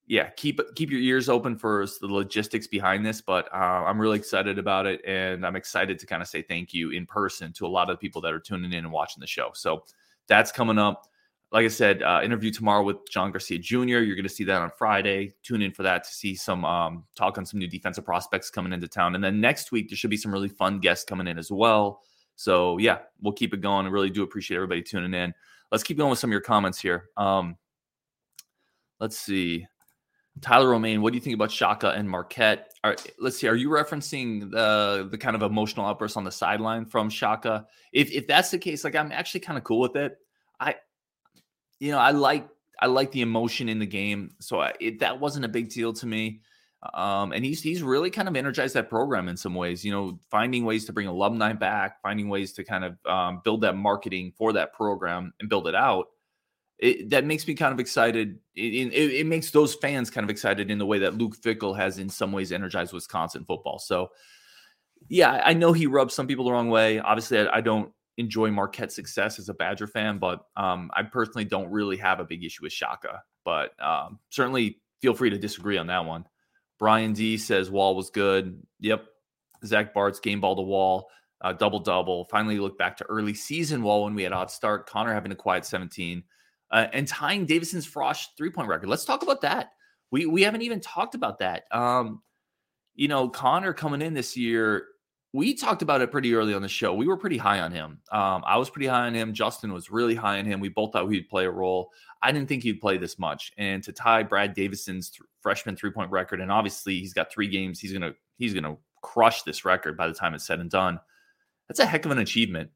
yeah, 0.09 0.31
keep 0.31 0.59
keep 0.75 0.91
your 0.91 1.01
ears 1.01 1.29
open 1.29 1.57
for 1.57 1.87
the 2.01 2.07
logistics 2.07 2.67
behind 2.67 3.05
this, 3.05 3.21
but 3.21 3.47
uh, 3.53 3.85
I'm 3.87 4.01
really 4.01 4.19
excited 4.19 4.59
about 4.59 4.87
it, 4.87 5.03
and 5.07 5.47
I'm 5.47 5.55
excited 5.55 5.99
to 5.99 6.07
kind 6.07 6.23
of 6.23 6.29
say 6.29 6.41
thank 6.41 6.73
you 6.73 6.91
in 6.91 7.05
person 7.05 7.53
to 7.55 7.67
a 7.67 7.69
lot 7.69 7.91
of 7.91 7.95
the 7.95 8.01
people 8.01 8.23
that 8.23 8.33
are 8.33 8.41
tuning 8.41 8.73
in 8.73 8.85
and 8.85 8.93
watching 8.93 9.21
the 9.21 9.27
show. 9.27 9.51
So 9.55 9.85
that's 10.27 10.51
coming 10.51 10.79
up. 10.79 11.09
Like 11.51 11.65
I 11.65 11.69
said, 11.69 12.03
uh, 12.03 12.21
interview 12.23 12.51
tomorrow 12.51 12.83
with 12.83 12.97
John 13.11 13.33
Garcia 13.33 13.59
Jr. 13.59 13.79
You're 13.79 14.17
going 14.17 14.23
to 14.25 14.29
see 14.29 14.45
that 14.45 14.61
on 14.61 14.71
Friday. 14.77 15.33
Tune 15.43 15.63
in 15.63 15.73
for 15.73 15.83
that 15.83 16.05
to 16.05 16.13
see 16.13 16.35
some 16.35 16.65
um, 16.65 17.05
talk 17.17 17.39
on 17.39 17.47
some 17.47 17.59
new 17.59 17.67
defensive 17.67 18.05
prospects 18.05 18.51
coming 18.51 18.73
into 18.73 18.87
town, 18.87 19.15
and 19.15 19.25
then 19.25 19.41
next 19.41 19.73
week 19.73 19.89
there 19.89 19.97
should 19.97 20.11
be 20.11 20.17
some 20.17 20.33
really 20.33 20.49
fun 20.49 20.79
guests 20.79 21.05
coming 21.05 21.27
in 21.27 21.39
as 21.39 21.51
well. 21.51 22.03
So 22.37 22.79
yeah, 22.79 22.99
we'll 23.23 23.33
keep 23.33 23.55
it 23.55 23.63
going. 23.63 23.87
I 23.87 23.89
really 23.89 24.11
do 24.11 24.23
appreciate 24.23 24.57
everybody 24.57 24.83
tuning 24.83 25.15
in. 25.15 25.33
Let's 25.73 25.83
keep 25.83 25.97
going 25.97 26.11
with 26.11 26.19
some 26.19 26.31
of 26.31 26.33
your 26.33 26.41
comments 26.41 26.81
here. 26.81 27.09
Um, 27.17 27.57
let's 29.01 29.19
see. 29.19 29.67
Tyler 30.41 30.69
Romaine, 30.69 31.03
what 31.03 31.13
do 31.13 31.17
you 31.17 31.21
think 31.21 31.35
about 31.35 31.51
Shaka 31.51 31.91
and 31.91 32.09
Marquette? 32.09 32.73
Let's 33.19 33.39
see, 33.39 33.49
are 33.49 33.57
you 33.57 33.71
referencing 33.71 34.51
the 34.51 35.09
the 35.11 35.19
kind 35.19 35.35
of 35.35 35.43
emotional 35.43 35.87
outburst 35.87 36.17
on 36.17 36.25
the 36.25 36.31
sideline 36.31 36.85
from 36.85 37.11
Shaka? 37.11 37.67
If 37.93 38.13
if 38.13 38.27
that's 38.27 38.51
the 38.51 38.59
case, 38.59 38.85
like 38.85 38.95
I'm 38.95 39.13
actually 39.13 39.41
kind 39.41 39.59
of 39.59 39.65
cool 39.65 39.81
with 39.81 39.97
it. 39.97 40.19
I, 40.61 40.75
you 41.79 41.93
know, 41.93 41.99
I 41.99 42.11
like 42.11 42.49
I 42.81 42.87
like 42.87 43.11
the 43.13 43.23
emotion 43.23 43.69
in 43.69 43.79
the 43.79 43.87
game, 43.87 44.33
so 44.41 44.61
I, 44.61 44.73
it, 44.81 45.01
that 45.01 45.19
wasn't 45.19 45.45
a 45.45 45.49
big 45.49 45.71
deal 45.71 45.93
to 45.95 46.07
me. 46.07 46.41
Um, 46.95 47.33
and 47.33 47.45
he's 47.45 47.61
he's 47.61 47.83
really 47.83 48.11
kind 48.11 48.29
of 48.29 48.37
energized 48.37 48.75
that 48.75 48.89
program 48.89 49.29
in 49.29 49.37
some 49.37 49.55
ways. 49.55 49.85
You 49.85 49.93
know, 49.93 50.19
finding 50.31 50.65
ways 50.65 50.85
to 50.87 50.93
bring 50.93 51.09
alumni 51.09 51.53
back, 51.53 52.01
finding 52.03 52.29
ways 52.29 52.53
to 52.55 52.65
kind 52.65 52.85
of 52.85 52.97
um, 53.07 53.41
build 53.45 53.63
that 53.63 53.77
marketing 53.77 54.33
for 54.37 54.53
that 54.53 54.73
program 54.73 55.33
and 55.41 55.49
build 55.49 55.67
it 55.67 55.75
out 55.75 56.07
it, 56.79 57.11
that 57.11 57.25
makes 57.25 57.47
me 57.47 57.55
kind 57.55 57.73
of 57.73 57.81
excited. 57.81 58.39
It, 58.55 58.93
it, 58.93 59.13
it, 59.13 59.27
makes 59.27 59.51
those 59.51 59.75
fans 59.75 60.11
kind 60.11 60.25
of 60.25 60.31
excited 60.31 60.71
in 60.71 60.79
the 60.79 60.87
way 60.87 61.01
that 61.01 61.19
Luke 61.19 61.37
Fickell 61.37 61.77
has, 61.77 61.99
in 61.99 62.09
some 62.09 62.31
ways, 62.33 62.53
energized 62.53 62.93
Wisconsin 62.93 63.45
football. 63.45 63.79
So, 63.79 64.11
yeah, 65.09 65.43
I 65.45 65.55
know 65.55 65.73
he 65.73 65.87
rubs 65.87 66.15
some 66.15 66.27
people 66.27 66.45
the 66.45 66.53
wrong 66.53 66.71
way. 66.71 67.01
Obviously, 67.01 67.41
I, 67.41 67.57
I 67.57 67.61
don't 67.61 67.93
enjoy 68.19 68.51
Marquette's 68.51 68.95
success 68.95 69.39
as 69.39 69.49
a 69.49 69.55
Badger 69.55 69.87
fan, 69.87 70.19
but 70.19 70.45
um, 70.57 70.91
I 70.95 71.05
personally 71.05 71.45
don't 71.45 71.71
really 71.71 71.97
have 71.97 72.21
a 72.21 72.25
big 72.25 72.45
issue 72.45 72.65
with 72.65 72.73
Shaka. 72.73 73.23
But 73.45 73.73
um, 73.83 74.19
certainly 74.29 74.81
feel 75.01 75.15
free 75.15 75.31
to 75.31 75.39
disagree 75.39 75.79
on 75.79 75.87
that 75.87 76.05
one. 76.05 76.27
Brian 76.79 77.13
D 77.13 77.39
says 77.39 77.71
Wahl 77.71 77.97
was 77.97 78.11
good. 78.11 78.61
Yep. 78.81 79.07
Zach 79.65 79.95
Bart's 79.95 80.21
game 80.21 80.41
ball 80.41 80.57
to 80.57 80.63
Wahl, 80.63 81.09
uh, 81.41 81.53
double 81.53 81.81
double. 81.81 82.25
Finally, 82.27 82.59
look 82.59 82.77
back 82.77 82.97
to 82.99 83.05
early 83.07 83.35
season 83.35 83.83
Wahl 83.83 84.05
when 84.05 84.15
we 84.15 84.23
had 84.25 84.33
odd 84.33 84.51
start. 84.51 84.89
Connor 84.89 85.15
having 85.15 85.33
a 85.33 85.37
quiet 85.37 85.65
17 85.65 86.23
uh, 86.71 86.87
and 86.93 87.09
tying 87.09 87.47
Davison's 87.47 87.89
Frosh 87.89 88.27
three 88.37 88.51
point 88.51 88.69
record. 88.69 88.89
Let's 88.89 89.05
talk 89.05 89.23
about 89.23 89.41
that. 89.43 89.71
We 90.11 90.27
we 90.27 90.43
haven't 90.43 90.63
even 90.63 90.81
talked 90.81 91.15
about 91.15 91.39
that. 91.39 91.65
Um, 91.71 92.23
you 92.95 93.09
know, 93.09 93.29
Connor 93.29 93.73
coming 93.73 94.03
in 94.03 94.15
this 94.15 94.37
year, 94.37 94.87
we 95.39 95.55
talked 95.55 95.83
about 95.83 96.03
it 96.03 96.11
pretty 96.11 96.35
early 96.35 96.53
on 96.53 96.63
the 96.63 96.69
show. 96.69 96.93
We 96.93 97.07
were 97.07 97.17
pretty 97.17 97.39
high 97.39 97.61
on 97.61 97.71
him. 97.71 98.01
Um, 98.11 98.43
I 98.45 98.57
was 98.57 98.71
pretty 98.71 98.89
high 98.89 99.07
on 99.07 99.15
him. 99.15 99.33
Justin 99.33 99.73
was 99.73 99.89
really 99.89 100.17
high 100.17 100.41
on 100.41 100.45
him. 100.45 100.59
We 100.59 100.69
both 100.69 100.93
thought 100.93 101.09
he'd 101.09 101.29
play 101.29 101.45
a 101.45 101.51
role. 101.51 101.93
I 102.21 102.33
didn't 102.33 102.49
think 102.49 102.65
he'd 102.65 102.81
play 102.81 102.99
this 102.99 103.21
much. 103.21 103.53
And 103.57 103.81
to 103.85 103.93
tie 103.93 104.25
Brad 104.25 104.53
Davison's 104.53 105.11
th- 105.11 105.23
freshman 105.41 105.77
three 105.77 105.93
point 105.93 106.11
record, 106.11 106.41
and 106.41 106.51
obviously 106.51 106.99
he's 106.99 107.15
got 107.15 107.31
three 107.31 107.47
games. 107.47 107.79
He's 107.79 107.93
gonna 107.93 108.15
he's 108.37 108.53
gonna 108.53 108.77
crush 109.01 109.45
this 109.45 109.65
record 109.65 109.97
by 109.97 110.09
the 110.09 110.15
time 110.15 110.35
it's 110.35 110.45
said 110.45 110.59
and 110.59 110.71
done. 110.71 110.99
That's 111.69 111.79
a 111.79 111.87
heck 111.87 112.05
of 112.05 112.11
an 112.11 112.19
achievement. 112.19 112.71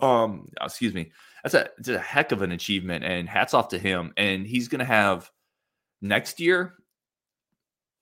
Um, 0.00 0.48
excuse 0.60 0.94
me 0.94 1.12
that's 1.42 1.54
a 1.54 1.68
it's 1.78 1.88
a 1.88 1.98
heck 1.98 2.32
of 2.32 2.42
an 2.42 2.52
achievement 2.52 3.04
and 3.04 3.28
hats 3.28 3.54
off 3.54 3.68
to 3.68 3.78
him 3.78 4.12
and 4.16 4.46
he's 4.46 4.68
to 4.80 4.86
have 4.86 5.30
next 6.00 6.40
year 6.40 6.74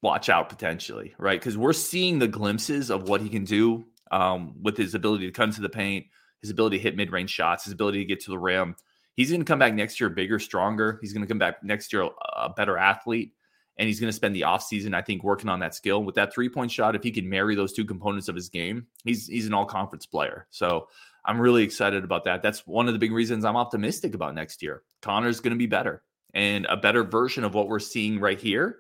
watch 0.03 0.29
out 0.29 0.49
potentially 0.49 1.15
right 1.19 1.41
because 1.41 1.57
we're 1.57 1.73
seeing 1.73 2.19
the 2.19 2.29
glimpses 2.29 2.91
of 2.91 3.09
what 3.09 3.21
he 3.21 3.29
can 3.29 3.45
do 3.45 3.85
um, 4.11 4.55
with 4.63 4.77
his 4.77 4.95
ability 4.95 5.27
to 5.27 5.33
come 5.33 5.53
to 5.53 5.61
the 5.61 5.69
paint 5.69 6.07
his 6.41 6.51
ability 6.51 6.79
to 6.79 6.83
hit 6.83 6.97
mid-range 6.97 7.31
shots 7.31 7.65
his 7.65 7.73
ability 7.73 7.99
to 7.99 8.05
get 8.05 8.21
to 8.21 8.31
the 8.31 8.39
rim 8.39 8.75
he's 9.17 9.31
going 9.31 9.41
to 9.41 9.45
come 9.45 9.59
back 9.59 9.75
next 9.75 10.01
year 10.01 10.09
bigger 10.09 10.39
stronger 10.39 10.99
he's 11.01 11.13
going 11.13 11.25
to 11.25 11.29
come 11.29 11.39
back 11.39 11.63
next 11.63 11.93
year 11.93 12.09
a 12.37 12.49
better 12.49 12.79
athlete 12.79 13.33
and 13.77 13.87
he's 13.87 14.01
going 14.01 14.09
to 14.09 14.17
spend 14.17 14.35
the 14.35 14.43
offseason 14.43 14.95
i 14.95 15.03
think 15.03 15.23
working 15.23 15.51
on 15.51 15.61
that 15.61 15.75
skill 15.75 16.03
with 16.03 16.15
that 16.15 16.33
three-point 16.33 16.71
shot 16.71 16.97
if 16.97 17.03
he 17.03 17.11
can 17.11 17.29
marry 17.29 17.55
those 17.55 17.73
two 17.73 17.85
components 17.85 18.29
of 18.29 18.35
his 18.35 18.49
game 18.49 18.87
he's 19.05 19.27
he's 19.27 19.47
an 19.47 19.55
all-conference 19.55 20.07
player 20.07 20.47
so 20.51 20.89
I'm 21.25 21.41
really 21.41 21.63
excited 21.63 22.05
about 22.05 22.25
that. 22.25 22.43
That's 22.43 22.67
one 22.67 22.87
of 22.87 22.95
the 22.95 22.99
big 22.99 23.13
reasons 23.13 23.45
I'm 23.45 23.57
optimistic 23.57 24.15
about 24.15 24.35
next 24.35 24.63
year. 24.63 24.83
Connor's 25.03 25.41
going 25.41 25.53
to 25.53 25.59
be 25.59 25.67
better 25.67 26.03
and 26.35 26.67
a 26.67 26.77
better 26.77 27.05
version 27.05 27.45
of 27.45 27.55
what 27.55 27.69
we're 27.69 27.79
seeing 27.79 28.21
right 28.21 28.41
here. 28.41 28.79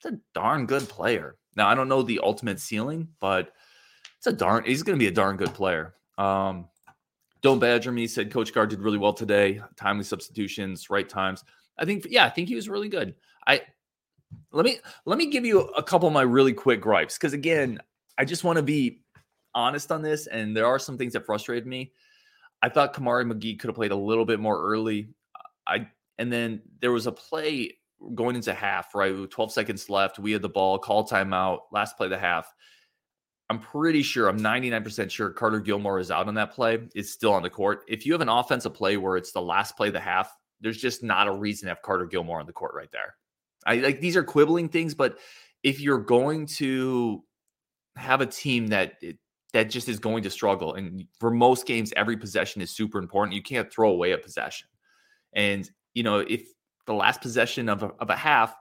It's 0.00 0.14
a 0.14 0.18
darn 0.34 0.66
good 0.66 0.88
player. 0.88 1.36
Now, 1.56 1.68
I 1.68 1.74
don't 1.74 1.88
know 1.88 2.02
the 2.02 2.20
ultimate 2.22 2.60
ceiling, 2.60 3.08
but 3.20 3.52
it's 4.16 4.26
a 4.26 4.32
darn, 4.32 4.64
he's 4.64 4.82
going 4.82 4.98
to 4.98 5.02
be 5.02 5.08
a 5.08 5.12
darn 5.12 5.36
good 5.36 5.52
player. 5.54 5.94
Um, 6.16 6.68
don't 7.42 7.58
badger 7.58 7.92
me, 7.92 8.06
said 8.06 8.32
Coach 8.32 8.52
Gard 8.52 8.70
did 8.70 8.80
really 8.80 8.98
well 8.98 9.12
today. 9.12 9.60
Timely 9.76 10.04
substitutions, 10.04 10.90
right 10.90 11.08
times. 11.08 11.44
I 11.78 11.84
think, 11.84 12.06
yeah, 12.08 12.24
I 12.24 12.30
think 12.30 12.48
he 12.48 12.54
was 12.54 12.68
really 12.68 12.88
good. 12.88 13.14
I, 13.46 13.62
let 14.52 14.64
me 14.64 14.78
let 15.06 15.18
me 15.18 15.26
give 15.26 15.44
you 15.44 15.60
a 15.60 15.82
couple 15.82 16.06
of 16.06 16.14
my 16.14 16.22
really 16.22 16.52
quick 16.52 16.80
gripes 16.80 17.18
because 17.18 17.32
again 17.32 17.80
i 18.16 18.24
just 18.24 18.44
want 18.44 18.56
to 18.58 18.62
be 18.62 19.02
honest 19.54 19.90
on 19.92 20.02
this, 20.02 20.26
and 20.26 20.56
there 20.56 20.66
are 20.66 20.78
some 20.78 20.98
things 20.98 21.12
that 21.12 21.26
frustrated 21.26 21.66
me. 21.66 21.92
I 22.62 22.68
thought 22.68 22.94
Kamari 22.94 23.30
McGee 23.30 23.58
could 23.58 23.68
have 23.68 23.76
played 23.76 23.92
a 23.92 23.96
little 23.96 24.24
bit 24.24 24.40
more 24.40 24.60
early. 24.62 25.08
I 25.66 25.88
and 26.18 26.32
then 26.32 26.62
there 26.80 26.92
was 26.92 27.06
a 27.06 27.12
play 27.12 27.78
going 28.14 28.36
into 28.36 28.54
half, 28.54 28.94
right? 28.94 29.16
With 29.16 29.30
12 29.30 29.52
seconds 29.52 29.88
left. 29.90 30.18
We 30.18 30.32
had 30.32 30.42
the 30.42 30.48
ball, 30.48 30.78
call 30.78 31.06
timeout, 31.06 31.60
last 31.72 31.96
play 31.96 32.06
of 32.06 32.10
the 32.10 32.18
half. 32.18 32.52
I'm 33.48 33.58
pretty 33.58 34.02
sure, 34.02 34.28
I'm 34.28 34.38
99% 34.38 35.10
sure 35.10 35.30
Carter 35.30 35.58
Gilmore 35.58 35.98
is 35.98 36.10
out 36.10 36.28
on 36.28 36.34
that 36.34 36.52
play. 36.52 36.78
It's 36.94 37.10
still 37.10 37.32
on 37.32 37.42
the 37.42 37.50
court. 37.50 37.80
If 37.88 38.06
you 38.06 38.12
have 38.12 38.20
an 38.20 38.28
offensive 38.28 38.74
play 38.74 38.96
where 38.96 39.16
it's 39.16 39.32
the 39.32 39.42
last 39.42 39.76
play 39.76 39.88
of 39.88 39.94
the 39.94 40.00
half, 40.00 40.32
there's 40.60 40.78
just 40.78 41.02
not 41.02 41.26
a 41.26 41.32
reason 41.32 41.66
to 41.66 41.70
have 41.70 41.82
Carter 41.82 42.06
Gilmore 42.06 42.38
on 42.38 42.46
the 42.46 42.52
court 42.52 42.74
right 42.74 42.90
there. 42.92 43.16
I 43.66 43.76
like 43.76 44.00
these 44.00 44.16
are 44.16 44.22
quibbling 44.22 44.68
things, 44.68 44.94
but 44.94 45.18
if 45.62 45.80
you're 45.80 45.98
going 45.98 46.46
to 46.46 47.24
have 47.96 48.20
a 48.20 48.26
team 48.26 48.68
that 48.68 48.94
it, 49.02 49.18
that 49.52 49.68
just 49.68 49.88
is 49.88 49.98
going 49.98 50.22
to 50.22 50.30
struggle. 50.30 50.74
And 50.74 51.04
for 51.18 51.30
most 51.30 51.66
games, 51.66 51.92
every 51.96 52.16
possession 52.16 52.62
is 52.62 52.70
super 52.70 52.98
important. 52.98 53.34
You 53.34 53.42
can't 53.42 53.70
throw 53.70 53.90
away 53.90 54.12
a 54.12 54.18
possession. 54.18 54.68
And, 55.32 55.68
you 55.94 56.02
know, 56.02 56.18
if 56.18 56.46
the 56.86 56.94
last 56.94 57.20
possession 57.20 57.68
of 57.68 57.82
a, 57.82 57.88
of 57.98 58.10
a 58.10 58.16
half, 58.16 58.54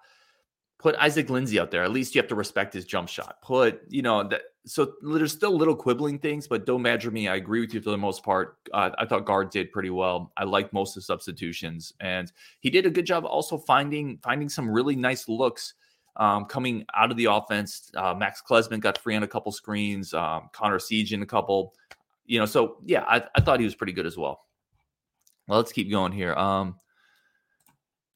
put 0.77 0.95
Isaac 0.95 1.29
Lindsey 1.29 1.59
out 1.59 1.71
there. 1.71 1.83
At 1.83 1.91
least 1.91 2.15
you 2.15 2.21
have 2.21 2.29
to 2.29 2.35
respect 2.35 2.73
his 2.73 2.85
jump 2.85 3.09
shot. 3.09 3.41
Put, 3.41 3.81
you 3.89 4.01
know, 4.01 4.27
that. 4.27 4.41
So 4.65 4.93
there's 5.01 5.31
still 5.31 5.55
little 5.55 5.75
quibbling 5.75 6.19
things, 6.19 6.47
but 6.47 6.65
don't 6.65 6.83
badger 6.83 7.09
me. 7.09 7.27
I 7.27 7.37
agree 7.37 7.61
with 7.61 7.73
you 7.73 7.81
for 7.81 7.89
the 7.89 7.97
most 7.97 8.23
part. 8.23 8.57
Uh, 8.71 8.91
I 8.97 9.05
thought 9.05 9.25
Gard 9.25 9.49
did 9.49 9.71
pretty 9.71 9.89
well. 9.89 10.31
I 10.37 10.43
like 10.43 10.71
most 10.73 10.91
of 10.91 11.01
the 11.01 11.05
substitutions, 11.05 11.93
and 12.01 12.31
he 12.59 12.69
did 12.69 12.85
a 12.85 12.89
good 12.89 13.05
job 13.05 13.25
also 13.25 13.57
finding 13.57 14.19
finding 14.21 14.49
some 14.49 14.69
really 14.69 14.95
nice 14.95 15.27
looks 15.27 15.73
um, 16.19 16.45
coming 16.45 16.85
out 16.95 17.09
of 17.09 17.17
the 17.17 17.25
offense. 17.25 17.89
Uh, 17.95 18.13
Max 18.13 18.43
Klesmit 18.47 18.81
got 18.81 18.97
free 18.97 19.15
on 19.15 19.23
a 19.23 19.27
couple 19.27 19.51
screens. 19.51 20.13
Um, 20.13 20.49
Connor 20.53 20.77
Essegian 20.77 21.23
a 21.23 21.25
couple. 21.25 21.73
You 22.25 22.39
know, 22.39 22.45
so 22.45 22.77
yeah, 22.85 23.03
I, 23.07 23.23
I, 23.35 23.41
thought 23.41 23.59
he 23.59 23.65
was 23.65 23.73
pretty 23.73 23.93
good 23.93 24.05
as 24.05 24.17
well. 24.17 24.45
Well, 25.47 25.57
let's 25.57 25.71
keep 25.71 25.89
going 25.89 26.11
here. 26.11 26.35
Um, 26.35 26.75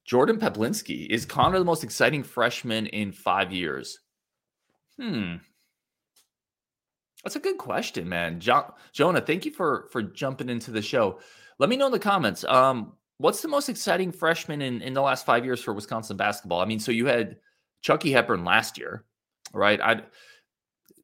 Jordan 0.05 0.37
Peplinski 0.37 1.07
is 1.07 1.25
Connor 1.25 1.59
the 1.59 1.65
most 1.65 1.83
exciting 1.83 2.23
freshman 2.23 2.87
in 2.87 3.11
five 3.11 3.51
years? 3.51 3.99
Hmm. 4.99 5.35
That's 7.23 7.37
a 7.37 7.39
good 7.39 7.57
question, 7.57 8.09
man. 8.09 8.39
Jo- 8.39 8.73
Jonah, 8.91 9.21
thank 9.21 9.45
you 9.45 9.51
for 9.51 9.87
for 9.91 10.01
jumping 10.03 10.49
into 10.49 10.71
the 10.71 10.81
show. 10.81 11.19
Let 11.57 11.69
me 11.69 11.77
know 11.77 11.85
in 11.85 11.91
the 11.93 11.99
comments. 11.99 12.43
Um, 12.43 12.93
what's 13.17 13.41
the 13.41 13.47
most 13.47 13.69
exciting 13.69 14.11
freshman 14.11 14.61
in 14.61 14.81
in 14.81 14.93
the 14.93 15.01
last 15.01 15.25
five 15.25 15.45
years 15.45 15.61
for 15.61 15.73
Wisconsin 15.73 16.17
basketball? 16.17 16.59
I 16.59 16.65
mean, 16.65 16.79
so 16.79 16.91
you 16.91 17.05
had 17.05 17.37
Chucky 17.81 18.11
Hepburn 18.11 18.43
last 18.43 18.77
year, 18.77 19.05
right? 19.53 19.79
I 19.79 20.01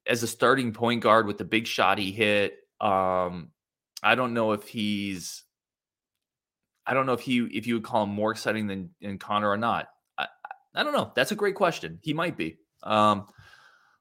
as 0.05 0.23
a 0.23 0.27
starting 0.27 0.73
point 0.73 1.01
guard 1.01 1.25
with 1.25 1.37
the 1.37 1.45
big 1.45 1.67
shot 1.67 1.99
he 1.99 2.11
hit. 2.11 2.57
Um, 2.81 3.51
I 4.03 4.15
don't 4.15 4.33
know 4.33 4.51
if 4.51 4.67
he's 4.67 5.43
I 6.89 6.93
don't 6.95 7.05
know 7.05 7.13
if 7.13 7.21
he 7.21 7.39
if 7.39 7.67
you 7.67 7.75
would 7.75 7.83
call 7.83 8.03
him 8.03 8.09
more 8.09 8.31
exciting 8.31 8.65
than, 8.65 8.89
than 8.99 9.19
Connor 9.19 9.49
or 9.49 9.57
not. 9.57 9.89
I, 10.17 10.25
I 10.73 10.83
don't 10.83 10.93
know. 10.93 11.11
That's 11.15 11.31
a 11.31 11.35
great 11.35 11.53
question. 11.53 11.99
He 12.01 12.13
might 12.13 12.35
be. 12.35 12.57
Um, 12.81 13.27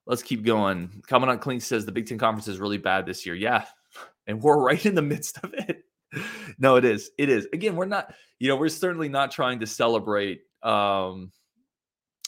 let's 0.07 0.23
keep 0.23 0.43
going. 0.43 1.03
Commandant 1.07 1.43
Clink 1.43 1.61
says 1.61 1.85
the 1.85 1.93
Big 1.93 2.07
Ten 2.07 2.17
Conference 2.17 2.49
is 2.49 2.59
really 2.59 2.79
bad 2.79 3.05
this 3.05 3.25
year. 3.27 3.35
Yeah. 3.35 3.65
And 4.27 4.43
we're 4.43 4.59
right 4.59 4.85
in 4.85 4.95
the 4.95 5.01
midst 5.01 5.39
of 5.43 5.55
it. 5.55 5.85
no, 6.59 6.77
it 6.77 6.85
is. 6.85 7.11
It 7.17 7.31
is. 7.31 7.49
Again, 7.55 7.77
we're 7.77 7.87
not, 7.87 8.13
you 8.39 8.49
know, 8.49 8.57
we're 8.57 8.69
certainly 8.69 9.09
not 9.09 9.31
trying 9.31 9.61
to 9.61 9.67
celebrate 9.67 10.43
um 10.63 11.33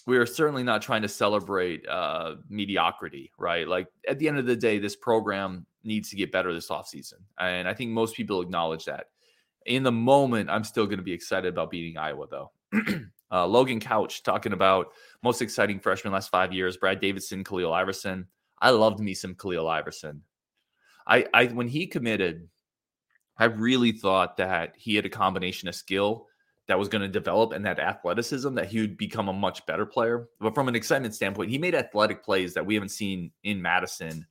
we 0.06 0.16
are 0.16 0.26
certainly 0.26 0.62
not 0.62 0.82
trying 0.82 1.02
to 1.02 1.08
celebrate 1.08 1.86
uh, 1.86 2.36
mediocrity, 2.48 3.30
right? 3.38 3.68
Like 3.68 3.88
at 4.08 4.18
the 4.18 4.28
end 4.28 4.38
of 4.38 4.46
the 4.46 4.56
day, 4.56 4.78
this 4.78 4.96
program 4.96 5.66
needs 5.84 6.10
to 6.10 6.16
get 6.16 6.32
better 6.32 6.52
this 6.52 6.68
offseason. 6.68 7.20
And 7.38 7.68
I 7.68 7.74
think 7.74 7.90
most 7.90 8.16
people 8.16 8.40
acknowledge 8.40 8.86
that. 8.86 9.06
In 9.66 9.82
the 9.82 9.92
moment, 9.92 10.50
I'm 10.50 10.64
still 10.64 10.86
going 10.86 10.98
to 10.98 11.04
be 11.04 11.12
excited 11.12 11.48
about 11.48 11.70
beating 11.70 11.98
Iowa, 11.98 12.26
though. 12.30 12.52
uh, 13.32 13.46
Logan 13.46 13.80
Couch 13.80 14.22
talking 14.22 14.52
about 14.52 14.88
most 15.22 15.42
exciting 15.42 15.80
freshman 15.80 16.12
last 16.12 16.30
five 16.30 16.52
years 16.52 16.76
Brad 16.76 17.00
Davison, 17.00 17.44
Khalil 17.44 17.72
Iverson. 17.72 18.26
I 18.60 18.70
loved 18.70 19.00
me 19.00 19.14
some 19.14 19.34
Khalil 19.34 19.68
Iverson. 19.68 20.22
I, 21.06 21.26
I 21.32 21.46
when 21.46 21.68
he 21.68 21.86
committed, 21.86 22.48
I 23.38 23.44
really 23.46 23.92
thought 23.92 24.36
that 24.36 24.74
he 24.76 24.94
had 24.94 25.06
a 25.06 25.10
combination 25.10 25.68
of 25.68 25.74
skill 25.74 26.26
that 26.68 26.78
was 26.78 26.88
going 26.88 27.02
to 27.02 27.08
develop 27.08 27.52
and 27.52 27.64
that 27.66 27.80
athleticism 27.80 28.54
that 28.54 28.68
he 28.68 28.80
would 28.80 28.96
become 28.96 29.28
a 29.28 29.32
much 29.32 29.64
better 29.66 29.84
player. 29.84 30.28
But 30.38 30.54
from 30.54 30.68
an 30.68 30.76
excitement 30.76 31.14
standpoint, 31.14 31.50
he 31.50 31.58
made 31.58 31.74
athletic 31.74 32.22
plays 32.22 32.54
that 32.54 32.64
we 32.64 32.74
haven't 32.74 32.90
seen 32.90 33.32
in 33.42 33.60
Madison 33.60 34.24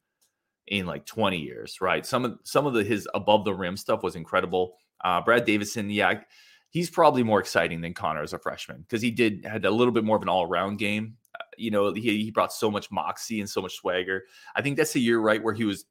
in 0.68 0.86
like 0.86 1.06
20 1.06 1.38
years, 1.38 1.82
right? 1.82 2.06
Some 2.06 2.24
of 2.24 2.40
some 2.44 2.66
of 2.66 2.74
the 2.74 2.84
his 2.84 3.08
above 3.14 3.44
the 3.44 3.54
rim 3.54 3.76
stuff 3.76 4.04
was 4.04 4.16
incredible. 4.16 4.78
Uh, 5.04 5.22
Brad 5.22 5.46
Davison, 5.46 5.90
yeah, 5.90 6.22
he's 6.70 6.90
probably 6.90 7.24
more 7.24 7.40
exciting 7.40 7.82
than 7.82 7.94
Connor 7.94 8.22
as 8.22 8.34
a 8.34 8.40
freshman 8.40 8.82
because 8.82 9.02
he 9.02 9.12
did 9.12 9.46
had 9.46 9.66
a 9.66 9.72
little 9.72 9.94
bit 9.94 10.04
more 10.04 10.18
of 10.18 10.24
an 10.24 10.30
all 10.30 10.44
around 10.44 10.78
game. 10.78 11.18
Uh, 11.36 11.44
you 11.58 11.72
know, 11.72 11.94
he, 11.94 12.24
he 12.24 12.32
brought 12.32 12.54
so 12.54 12.70
much 12.70 12.92
moxie 12.92 13.40
and 13.40 13.50
so 13.50 13.62
much 13.62 13.76
swagger. 13.76 14.24
I 14.56 14.62
think 14.62 14.78
that's 14.78 14.94
the 14.94 15.02
year, 15.02 15.20
right, 15.20 15.44
where 15.44 15.54
he 15.54 15.66
was 15.66 15.86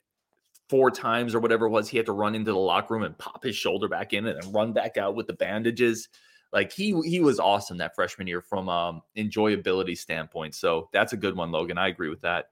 four 0.69 0.91
times 0.91 1.35
or 1.35 1.41
whatever 1.41 1.67
it 1.67 1.71
was. 1.71 1.89
He 1.89 1.97
had 1.97 2.07
to 2.07 2.13
run 2.13 2.35
into 2.35 2.53
the 2.53 2.59
locker 2.59 2.95
room 2.95 3.03
and 3.03 3.17
pop 3.19 3.43
his 3.43 3.57
shoulder 3.57 3.89
back 3.89 4.13
in 4.13 4.27
and 4.27 4.41
then 4.41 4.53
run 4.53 4.73
back 4.73 4.97
out 4.97 5.15
with 5.15 5.27
the 5.27 5.33
bandages. 5.33 6.09
Like 6.53 6.73
he 6.73 6.99
he 7.05 7.21
was 7.21 7.39
awesome 7.39 7.77
that 7.79 7.95
freshman 7.95 8.27
year 8.27 8.41
from 8.41 8.69
um 8.69 9.03
enjoyability 9.17 9.97
standpoint. 9.97 10.55
So 10.55 10.89
that's 10.93 11.13
a 11.13 11.17
good 11.17 11.37
one, 11.37 11.51
Logan. 11.51 11.77
I 11.77 11.89
agree 11.89 12.09
with 12.09 12.23
that. 12.23 12.47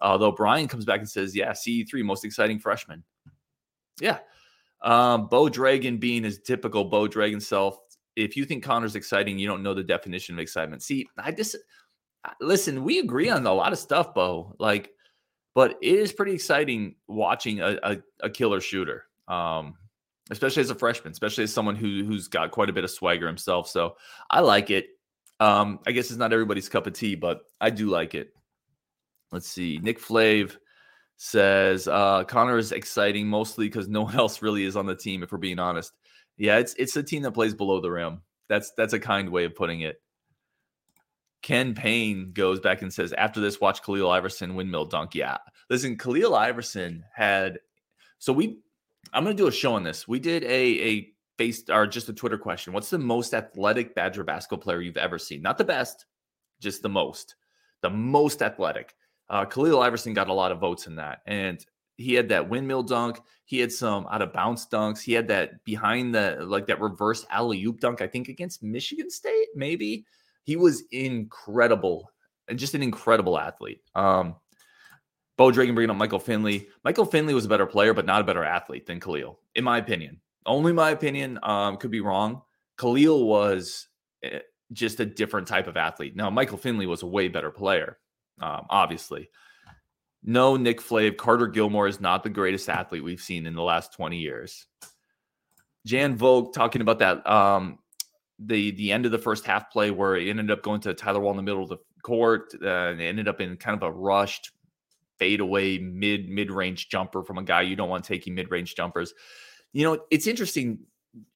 Although 0.00 0.32
Brian 0.32 0.68
comes 0.68 0.84
back 0.84 1.00
and 1.00 1.08
says, 1.08 1.34
"Yeah, 1.34 1.50
CE3 1.50 2.04
most 2.04 2.24
exciting 2.24 2.60
freshman." 2.60 3.02
Yeah, 4.00 4.18
um, 4.82 5.28
Bo 5.28 5.48
Dragon 5.48 5.98
being 5.98 6.24
his 6.24 6.40
typical 6.40 6.84
Bo 6.84 7.08
Dragon 7.08 7.40
self. 7.40 7.78
If 8.16 8.36
you 8.36 8.44
think 8.44 8.64
Connor's 8.64 8.96
exciting, 8.96 9.38
you 9.38 9.46
don't 9.46 9.62
know 9.62 9.74
the 9.74 9.82
definition 9.82 10.34
of 10.34 10.40
excitement. 10.40 10.82
See, 10.82 11.06
I 11.18 11.32
just 11.32 11.56
listen. 12.40 12.84
We 12.84 12.98
agree 12.98 13.30
on 13.30 13.46
a 13.46 13.52
lot 13.52 13.72
of 13.72 13.78
stuff, 13.78 14.14
Bo. 14.14 14.54
Like, 14.58 14.90
but 15.54 15.78
it 15.80 15.94
is 15.94 16.12
pretty 16.12 16.32
exciting 16.32 16.96
watching 17.06 17.60
a, 17.60 17.78
a, 17.82 17.96
a 18.20 18.30
killer 18.30 18.60
shooter. 18.60 19.04
Um, 19.28 19.74
especially 20.30 20.60
as 20.60 20.70
a 20.70 20.74
freshman, 20.74 21.12
especially 21.12 21.44
as 21.44 21.52
someone 21.52 21.76
who 21.76 22.04
who's 22.04 22.28
got 22.28 22.50
quite 22.50 22.70
a 22.70 22.72
bit 22.72 22.84
of 22.84 22.90
swagger 22.90 23.26
himself. 23.26 23.68
So 23.68 23.96
I 24.30 24.40
like 24.40 24.70
it. 24.70 24.88
Um, 25.38 25.80
I 25.86 25.92
guess 25.92 26.10
it's 26.10 26.18
not 26.18 26.32
everybody's 26.32 26.68
cup 26.68 26.86
of 26.86 26.92
tea, 26.92 27.14
but 27.14 27.42
I 27.60 27.70
do 27.70 27.88
like 27.88 28.14
it. 28.14 28.32
Let's 29.32 29.48
see. 29.48 29.78
Nick 29.82 30.00
Flav 30.00 30.56
says 31.22 31.86
uh, 31.86 32.24
Connor 32.24 32.56
is 32.56 32.72
exciting 32.72 33.26
mostly 33.26 33.66
because 33.66 33.88
no 33.88 34.02
one 34.04 34.16
else 34.16 34.40
really 34.40 34.64
is 34.64 34.74
on 34.74 34.86
the 34.86 34.96
team. 34.96 35.22
If 35.22 35.30
we're 35.30 35.38
being 35.38 35.58
honest, 35.58 35.92
yeah, 36.38 36.56
it's 36.56 36.74
it's 36.78 36.96
a 36.96 37.02
team 37.02 37.22
that 37.22 37.32
plays 37.32 37.54
below 37.54 37.80
the 37.80 37.90
rim. 37.90 38.22
That's 38.48 38.72
that's 38.72 38.94
a 38.94 38.98
kind 38.98 39.28
way 39.28 39.44
of 39.44 39.54
putting 39.54 39.82
it. 39.82 40.00
Ken 41.42 41.74
Payne 41.74 42.32
goes 42.32 42.60
back 42.60 42.82
and 42.82 42.92
says, 42.92 43.12
after 43.14 43.40
this, 43.40 43.60
watch 43.60 43.82
Khalil 43.82 44.10
Iverson 44.10 44.54
windmill 44.54 44.86
dunk. 44.86 45.14
Yeah, 45.14 45.36
listen, 45.68 45.98
Khalil 45.98 46.34
Iverson 46.34 47.04
had. 47.14 47.58
So 48.18 48.32
we 48.32 48.58
I'm 49.12 49.24
to 49.26 49.34
do 49.34 49.46
a 49.46 49.52
show 49.52 49.74
on 49.74 49.82
this. 49.82 50.08
We 50.08 50.20
did 50.20 50.42
a 50.44 50.48
a 50.48 51.12
based 51.36 51.68
or 51.68 51.86
just 51.86 52.08
a 52.08 52.14
Twitter 52.14 52.38
question. 52.38 52.72
What's 52.72 52.90
the 52.90 52.98
most 52.98 53.34
athletic 53.34 53.94
Badger 53.94 54.24
basketball 54.24 54.62
player 54.62 54.80
you've 54.80 54.96
ever 54.96 55.18
seen? 55.18 55.42
Not 55.42 55.58
the 55.58 55.64
best, 55.64 56.06
just 56.60 56.82
the 56.82 56.88
most. 56.88 57.34
The 57.82 57.90
most 57.90 58.40
athletic. 58.40 58.94
Uh, 59.30 59.44
Khalil 59.46 59.80
Iverson 59.80 60.12
got 60.12 60.28
a 60.28 60.34
lot 60.34 60.52
of 60.52 60.58
votes 60.58 60.86
in 60.86 60.96
that, 60.96 61.20
and 61.26 61.64
he 61.96 62.14
had 62.14 62.28
that 62.30 62.48
windmill 62.48 62.82
dunk. 62.82 63.20
He 63.44 63.60
had 63.60 63.72
some 63.72 64.06
out 64.10 64.22
of 64.22 64.32
bounce 64.32 64.66
dunks. 64.66 65.00
He 65.00 65.12
had 65.12 65.28
that 65.28 65.64
behind 65.64 66.14
the 66.14 66.38
like 66.40 66.66
that 66.66 66.80
reverse 66.80 67.24
alley 67.30 67.64
oop 67.64 67.80
dunk. 67.80 68.02
I 68.02 68.06
think 68.06 68.28
against 68.28 68.62
Michigan 68.62 69.10
State, 69.10 69.48
maybe. 69.54 70.04
He 70.42 70.56
was 70.56 70.82
incredible 70.90 72.10
and 72.48 72.58
just 72.58 72.74
an 72.74 72.82
incredible 72.82 73.38
athlete. 73.38 73.80
Um, 73.94 74.34
Bo 75.36 75.50
Dragon 75.50 75.74
bringing 75.74 75.90
up 75.90 75.96
Michael 75.96 76.18
Finley. 76.18 76.68
Michael 76.84 77.06
Finley 77.06 77.32
was 77.32 77.46
a 77.46 77.48
better 77.48 77.66
player, 77.66 77.94
but 77.94 78.04
not 78.04 78.20
a 78.20 78.24
better 78.24 78.44
athlete 78.44 78.86
than 78.86 79.00
Khalil, 79.00 79.38
in 79.54 79.64
my 79.64 79.78
opinion. 79.78 80.20
Only 80.44 80.72
my 80.72 80.90
opinion. 80.90 81.38
Um, 81.42 81.76
could 81.76 81.90
be 81.90 82.00
wrong. 82.00 82.42
Khalil 82.78 83.26
was 83.26 83.88
eh, 84.22 84.40
just 84.72 85.00
a 85.00 85.06
different 85.06 85.46
type 85.46 85.66
of 85.66 85.76
athlete. 85.76 86.16
Now, 86.16 86.28
Michael 86.30 86.58
Finley 86.58 86.86
was 86.86 87.02
a 87.02 87.06
way 87.06 87.28
better 87.28 87.50
player, 87.50 87.98
um, 88.40 88.66
obviously. 88.70 89.30
No, 90.22 90.56
Nick 90.56 90.80
Flav. 90.80 91.16
Carter 91.16 91.46
Gilmore 91.46 91.88
is 91.88 92.00
not 92.00 92.22
the 92.22 92.28
greatest 92.28 92.68
athlete 92.68 93.02
we've 93.02 93.22
seen 93.22 93.46
in 93.46 93.54
the 93.54 93.62
last 93.62 93.94
20 93.94 94.18
years. 94.18 94.66
Jan 95.86 96.16
Vogue 96.16 96.52
talking 96.52 96.82
about 96.82 96.98
that 96.98 97.26
um, 97.26 97.78
the 98.38 98.70
the 98.72 98.92
end 98.92 99.06
of 99.06 99.12
the 99.12 99.18
first 99.18 99.46
half 99.46 99.70
play 99.70 99.90
where 99.90 100.16
it 100.16 100.28
ended 100.28 100.50
up 100.50 100.62
going 100.62 100.80
to 100.82 100.94
Tyler 100.94 101.20
Wahl 101.20 101.32
in 101.32 101.36
the 101.36 101.42
middle 101.42 101.62
of 101.62 101.68
the 101.68 101.78
court 102.02 102.52
uh, 102.62 102.68
and 102.68 103.00
ended 103.00 103.28
up 103.28 103.40
in 103.40 103.56
kind 103.56 103.76
of 103.76 103.82
a 103.82 103.92
rushed 103.92 104.50
fadeaway 105.18 105.78
mid 105.78 106.28
mid 106.28 106.50
range 106.50 106.88
jumper 106.88 107.22
from 107.22 107.38
a 107.38 107.42
guy 107.42 107.62
you 107.62 107.76
don't 107.76 107.88
want 107.88 108.04
taking 108.04 108.34
mid 108.34 108.50
range 108.50 108.74
jumpers. 108.74 109.14
You 109.72 109.84
know, 109.84 110.04
it's 110.10 110.26
interesting. 110.26 110.80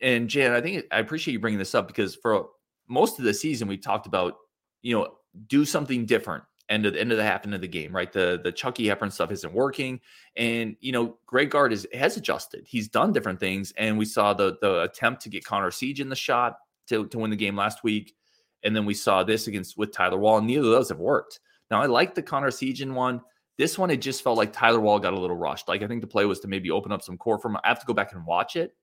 And 0.01 0.29
Jan, 0.29 0.53
I 0.53 0.61
think 0.61 0.85
I 0.91 0.99
appreciate 0.99 1.33
you 1.33 1.41
bringing 1.41 1.59
this 1.59 1.75
up 1.75 1.87
because 1.87 2.15
for 2.15 2.49
most 2.89 3.19
of 3.19 3.25
the 3.25 3.35
season 3.35 3.67
we 3.67 3.77
talked 3.77 4.07
about, 4.07 4.35
you 4.83 4.97
know, 4.97 5.15
do 5.49 5.65
something 5.65 6.07
different 6.07 6.45
end 6.69 6.87
of 6.87 6.95
the 6.95 7.01
end 7.01 7.13
of 7.13 7.19
the 7.19 7.25
half 7.25 7.45
end 7.45 7.55
of 7.55 7.61
the 7.61 7.69
game, 7.69 7.95
right? 7.95 8.13
The 8.13 8.41
the 8.43 8.53
Chucky 8.53 8.87
Hepburn 8.87 9.11
stuff 9.11 9.31
isn't 9.31 9.53
working, 9.53 10.01
and 10.37 10.77
you 10.81 10.93
know 10.93 11.19
Greg 11.27 11.51
Gard 11.51 11.73
is 11.73 11.87
has 11.93 12.17
adjusted. 12.17 12.65
He's 12.67 12.89
done 12.89 13.13
different 13.13 13.41
things, 13.41 13.73
and 13.77 13.99
we 13.99 14.05
saw 14.05 14.35
the 14.35 14.57
the 14.61 14.83
attempt 14.83 15.23
to 15.23 15.29
get 15.29 15.45
Connor 15.45 15.71
Essegian 15.71 16.09
the 16.09 16.17
shot 16.17 16.59
to 16.89 17.07
to 17.09 17.19
win 17.19 17.31
the 17.31 17.37
game 17.37 17.57
last 17.57 17.85
week, 17.85 18.15
and 18.63 18.75
then 18.75 18.87
we 18.87 18.95
saw 18.95 19.23
this 19.23 19.47
against 19.47 19.77
with 19.77 19.93
Tyler 19.93 20.19
Wahl. 20.19 20.39
And 20.39 20.47
neither 20.47 20.65
of 20.65 20.73
those 20.73 20.89
have 20.89 20.99
worked. 20.99 21.41
Now 21.71 21.83
I 21.83 21.87
like 21.87 22.15
the 22.15 22.23
Connor 22.23 22.51
Essegian 22.51 22.95
one. 22.95 23.21
This 23.57 23.79
one, 23.79 23.91
it 23.91 23.99
just 23.99 24.25
felt 24.25 24.37
like 24.37 24.53
Tyler 24.53 24.81
Wahl 24.81 24.99
got 24.99 25.13
a 25.13 25.21
little 25.21 25.37
rushed. 25.37 25.69
Like 25.69 25.83
I 25.83 25.87
think 25.87 26.01
the 26.01 26.09
play 26.09 26.25
was 26.25 26.41
to 26.41 26.49
maybe 26.49 26.71
open 26.71 26.91
up 26.91 27.03
some 27.03 27.17
court 27.17 27.41
for 27.41 27.49
him. 27.49 27.57
I 27.63 27.69
have 27.69 27.81
to 27.81 27.87
go 27.87 27.95
back 27.95 28.13
and 28.13 28.27
watch 28.27 28.57
it, 28.57 28.75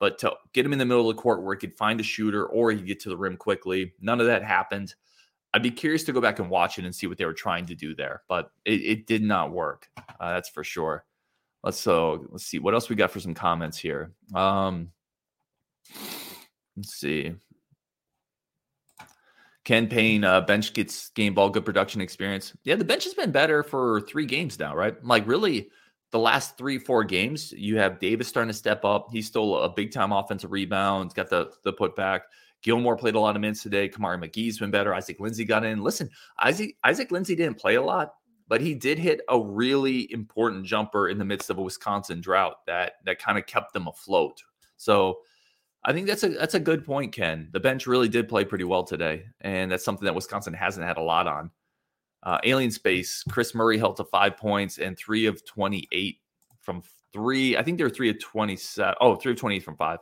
but 0.00 0.18
to 0.18 0.32
get 0.52 0.66
him 0.66 0.72
in 0.72 0.78
the 0.78 0.84
middle 0.84 1.08
of 1.08 1.16
the 1.16 1.22
court 1.22 1.42
where 1.42 1.54
he 1.54 1.60
could 1.60 1.76
find 1.76 2.00
a 2.00 2.02
shooter 2.02 2.46
or 2.46 2.70
he 2.70 2.78
could 2.78 2.86
get 2.86 3.00
to 3.00 3.08
the 3.08 3.16
rim 3.16 3.36
quickly, 3.36 3.92
none 4.00 4.20
of 4.20 4.26
that 4.26 4.42
happened. 4.42 4.94
I'd 5.56 5.62
be 5.62 5.70
curious 5.70 6.04
to 6.04 6.12
go 6.12 6.20
back 6.20 6.38
and 6.38 6.50
watch 6.50 6.78
it 6.78 6.84
and 6.84 6.94
see 6.94 7.06
what 7.06 7.16
they 7.16 7.24
were 7.24 7.32
trying 7.32 7.64
to 7.64 7.74
do 7.74 7.94
there, 7.94 8.22
but 8.28 8.50
it, 8.66 8.82
it 8.82 9.06
did 9.06 9.22
not 9.22 9.52
work. 9.52 9.88
Uh, 9.96 10.34
that's 10.34 10.50
for 10.50 10.62
sure. 10.62 11.06
Let's 11.64 11.80
so 11.80 12.26
let's 12.28 12.44
see 12.44 12.58
what 12.58 12.74
else 12.74 12.90
we 12.90 12.94
got 12.94 13.10
for 13.10 13.20
some 13.20 13.32
comments 13.32 13.78
here. 13.78 14.12
Um, 14.34 14.90
let's 16.76 16.92
see. 16.92 17.32
Ken 19.64 19.88
Payne, 19.88 20.24
uh, 20.24 20.42
bench 20.42 20.74
gets 20.74 21.08
game 21.08 21.32
ball, 21.32 21.48
good 21.48 21.64
production 21.64 22.02
experience. 22.02 22.52
Yeah, 22.64 22.74
the 22.74 22.84
bench 22.84 23.04
has 23.04 23.14
been 23.14 23.32
better 23.32 23.62
for 23.62 24.02
three 24.02 24.26
games 24.26 24.58
now, 24.58 24.76
right? 24.76 25.02
Like, 25.02 25.26
really, 25.26 25.70
the 26.12 26.18
last 26.18 26.58
three, 26.58 26.78
four 26.78 27.02
games, 27.02 27.50
you 27.50 27.78
have 27.78 27.98
Davis 27.98 28.28
starting 28.28 28.50
to 28.50 28.54
step 28.54 28.84
up. 28.84 29.08
He 29.10 29.22
stole 29.22 29.58
a 29.60 29.70
big 29.70 29.90
time 29.90 30.12
offensive 30.12 30.52
rebound, 30.52 31.14
got 31.14 31.30
the, 31.30 31.50
the 31.64 31.72
putback. 31.72 32.20
Gilmore 32.62 32.96
played 32.96 33.14
a 33.14 33.20
lot 33.20 33.36
of 33.36 33.40
minutes 33.40 33.62
today. 33.62 33.88
Kamari 33.88 34.18
McGee's 34.18 34.58
been 34.58 34.70
better. 34.70 34.94
Isaac 34.94 35.20
Lindsey 35.20 35.44
got 35.44 35.64
in. 35.64 35.82
Listen, 35.82 36.10
Isaac, 36.38 36.76
Isaac 36.84 37.10
Lindsey 37.10 37.36
didn't 37.36 37.58
play 37.58 37.76
a 37.76 37.82
lot, 37.82 38.14
but 38.48 38.60
he 38.60 38.74
did 38.74 38.98
hit 38.98 39.20
a 39.28 39.38
really 39.38 40.10
important 40.12 40.64
jumper 40.64 41.08
in 41.08 41.18
the 41.18 41.24
midst 41.24 41.50
of 41.50 41.58
a 41.58 41.62
Wisconsin 41.62 42.20
drought 42.20 42.66
that 42.66 42.94
that 43.04 43.18
kind 43.18 43.38
of 43.38 43.46
kept 43.46 43.72
them 43.72 43.86
afloat. 43.86 44.42
So 44.76 45.18
I 45.84 45.92
think 45.92 46.08
that's 46.08 46.24
a 46.24 46.30
that's 46.30 46.54
a 46.54 46.60
good 46.60 46.84
point, 46.84 47.12
Ken. 47.12 47.48
The 47.52 47.60
bench 47.60 47.86
really 47.86 48.08
did 48.08 48.28
play 48.28 48.44
pretty 48.44 48.64
well 48.64 48.82
today, 48.82 49.24
and 49.40 49.70
that's 49.70 49.84
something 49.84 50.04
that 50.04 50.14
Wisconsin 50.14 50.52
hasn't 50.52 50.84
had 50.84 50.96
a 50.96 51.02
lot 51.02 51.28
on. 51.28 51.50
Uh, 52.24 52.38
Alien 52.42 52.72
Space, 52.72 53.22
Kris 53.30 53.54
Murray 53.54 53.78
held 53.78 53.96
to 53.98 54.04
five 54.04 54.36
points 54.36 54.78
and 54.78 54.98
three 54.98 55.26
of 55.26 55.44
twenty-eight 55.46 56.18
from 56.60 56.82
three. 57.12 57.56
I 57.56 57.62
think 57.62 57.78
they 57.78 57.84
were 57.84 57.90
three 57.90 58.10
of 58.10 58.18
twenty-seven. 58.18 58.96
Oh, 59.00 59.14
three 59.14 59.32
of 59.32 59.38
28 59.38 59.62
from 59.62 59.76
five. 59.76 60.00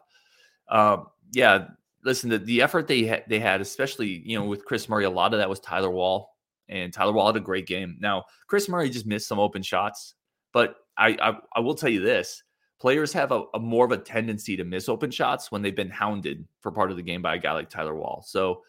Um, 0.70 1.08
yeah, 1.32 1.66
listen, 2.04 2.30
the, 2.30 2.38
the 2.38 2.62
effort 2.62 2.86
they 2.86 3.06
ha- 3.06 3.24
they 3.28 3.40
had, 3.40 3.60
especially 3.60 4.22
you 4.24 4.38
know 4.38 4.44
with 4.44 4.64
Kris 4.64 4.88
Murray, 4.88 5.04
a 5.04 5.10
lot 5.10 5.32
of 5.34 5.38
that 5.38 5.48
was 5.48 5.60
Tyler 5.60 5.90
Wahl, 5.90 6.36
and 6.68 6.92
Tyler 6.92 7.12
Wahl 7.12 7.26
had 7.26 7.36
a 7.36 7.40
great 7.40 7.66
game. 7.66 7.96
Now 8.00 8.24
Kris 8.46 8.68
Murray 8.68 8.90
just 8.90 9.06
missed 9.06 9.28
some 9.28 9.38
open 9.38 9.62
shots, 9.62 10.14
but 10.52 10.76
I, 10.96 11.16
I, 11.20 11.38
I 11.56 11.60
will 11.60 11.74
tell 11.74 11.90
you 11.90 12.00
this: 12.00 12.42
players 12.78 13.12
have 13.12 13.32
a, 13.32 13.44
a, 13.54 13.58
more 13.58 13.84
of 13.84 13.92
a 13.92 13.98
tendency 13.98 14.56
to 14.56 14.64
miss 14.64 14.88
open 14.88 15.10
shots 15.10 15.50
when 15.50 15.62
they've 15.62 15.74
been 15.74 15.90
hounded 15.90 16.46
for 16.60 16.70
part 16.70 16.90
of 16.90 16.96
the 16.96 17.02
game 17.02 17.22
by 17.22 17.34
a 17.34 17.38
guy 17.38 17.52
like 17.52 17.70
Tyler 17.70 17.94
Wahl. 17.94 18.22
So 18.26 18.62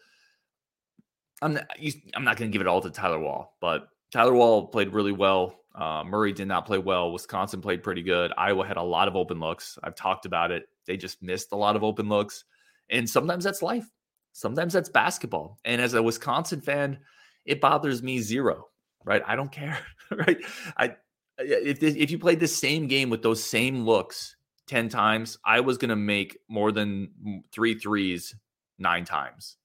I'm 1.42 1.54
not, 1.54 1.66
I'm 2.14 2.24
not 2.24 2.36
going 2.36 2.50
to 2.50 2.52
give 2.52 2.62
it 2.62 2.68
all 2.68 2.80
to 2.80 2.90
Tyler 2.90 3.18
Wahl, 3.18 3.56
but 3.60 3.88
Tyler 4.10 4.32
Wahl 4.32 4.68
played 4.68 4.92
really 4.92 5.12
well. 5.12 5.60
Uh, 5.74 6.02
Murray 6.04 6.32
did 6.32 6.48
not 6.48 6.66
play 6.66 6.78
well. 6.78 7.12
Wisconsin 7.12 7.60
played 7.60 7.82
pretty 7.82 8.02
good. 8.02 8.32
Iowa 8.38 8.66
had 8.66 8.78
a 8.78 8.82
lot 8.82 9.08
of 9.08 9.16
open 9.16 9.38
looks. 9.38 9.78
I've 9.84 9.94
talked 9.94 10.24
about 10.24 10.50
it. 10.50 10.64
They 10.86 10.96
just 10.96 11.22
missed 11.22 11.52
a 11.52 11.56
lot 11.56 11.76
of 11.76 11.84
open 11.84 12.08
looks. 12.08 12.44
And 12.90 13.08
sometimes 13.08 13.44
that's 13.44 13.62
life. 13.62 13.88
Sometimes 14.32 14.72
that's 14.72 14.88
basketball. 14.88 15.58
And 15.64 15.80
as 15.80 15.94
a 15.94 16.02
Wisconsin 16.02 16.60
fan, 16.60 16.98
it 17.44 17.60
bothers 17.60 18.02
me 18.02 18.20
zero, 18.20 18.68
right? 19.04 19.22
I 19.26 19.36
don't 19.36 19.50
care, 19.50 19.78
right? 20.10 20.38
I 20.76 20.96
if 21.38 21.82
if 21.82 22.10
you 22.10 22.18
played 22.18 22.40
the 22.40 22.48
same 22.48 22.86
game 22.86 23.10
with 23.10 23.22
those 23.22 23.42
same 23.42 23.84
looks 23.84 24.36
10 24.66 24.88
times, 24.88 25.38
I 25.44 25.60
was 25.60 25.78
going 25.78 25.90
to 25.90 25.96
make 25.96 26.38
more 26.48 26.72
than 26.72 27.10
mm, 27.24 27.42
three 27.52 27.74
threes 27.74 28.34
nine 28.78 29.04
times, 29.04 29.56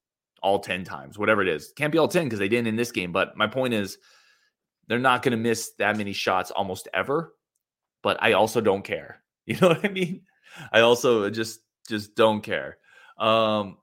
all 0.42 0.60
10 0.60 0.84
times, 0.84 1.18
whatever 1.18 1.42
it 1.42 1.48
is. 1.48 1.74
Can't 1.76 1.92
be 1.92 1.98
all 1.98 2.08
10 2.08 2.26
because 2.26 2.40
they 2.40 2.50
didn't 2.50 2.68
in 2.68 2.76
this 2.76 2.92
game. 2.92 3.12
But 3.12 3.36
my 3.36 3.48
point 3.48 3.74
is, 3.74 3.98
they're 4.88 5.00
not 5.00 5.24
going 5.24 5.32
to 5.32 5.38
miss 5.38 5.72
that 5.80 5.98
many 5.98 6.14
shots 6.14 6.52
almost 6.52 6.88
ever. 6.94 7.34
But 8.04 8.22
I 8.22 8.34
also 8.34 8.62
don't 8.62 8.84
care. 8.84 9.18
You 9.48 9.58
know 9.60 9.70
what 9.70 9.84
I 9.84 9.90
mean? 9.90 10.22
I 10.72 10.82
also 10.82 11.30
just 11.32 11.62
just 11.90 12.16
don't 12.16 12.42
care. 12.42 12.78
Um, 13.22 13.78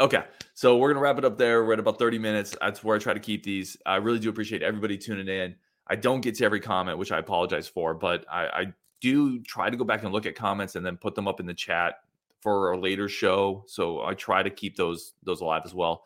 okay, 0.00 0.24
so 0.54 0.76
we're 0.76 0.92
gonna 0.92 1.02
wrap 1.02 1.16
it 1.16 1.24
up 1.24 1.38
there. 1.38 1.64
We're 1.64 1.74
at 1.74 1.78
about 1.78 1.98
30 1.98 2.18
minutes. 2.18 2.54
That's 2.60 2.84
where 2.84 2.96
I 2.96 2.98
try 2.98 3.14
to 3.14 3.20
keep 3.20 3.44
these. 3.44 3.76
I 3.86 3.96
really 3.96 4.18
do 4.18 4.28
appreciate 4.28 4.62
everybody 4.62 4.98
tuning 4.98 5.28
in. 5.28 5.54
I 5.86 5.96
don't 5.96 6.20
get 6.20 6.34
to 6.36 6.44
every 6.44 6.60
comment, 6.60 6.98
which 6.98 7.12
I 7.12 7.18
apologize 7.18 7.68
for, 7.68 7.94
but 7.94 8.26
I, 8.30 8.46
I 8.46 8.72
do 9.00 9.40
try 9.42 9.70
to 9.70 9.76
go 9.76 9.84
back 9.84 10.02
and 10.02 10.12
look 10.12 10.26
at 10.26 10.34
comments 10.34 10.76
and 10.76 10.84
then 10.84 10.96
put 10.96 11.14
them 11.14 11.26
up 11.26 11.40
in 11.40 11.46
the 11.46 11.54
chat 11.54 12.00
for 12.40 12.72
a 12.72 12.78
later 12.78 13.08
show. 13.08 13.64
So 13.66 14.04
I 14.04 14.14
try 14.14 14.42
to 14.42 14.50
keep 14.50 14.76
those 14.76 15.14
those 15.22 15.40
alive 15.40 15.62
as 15.64 15.74
well. 15.74 16.04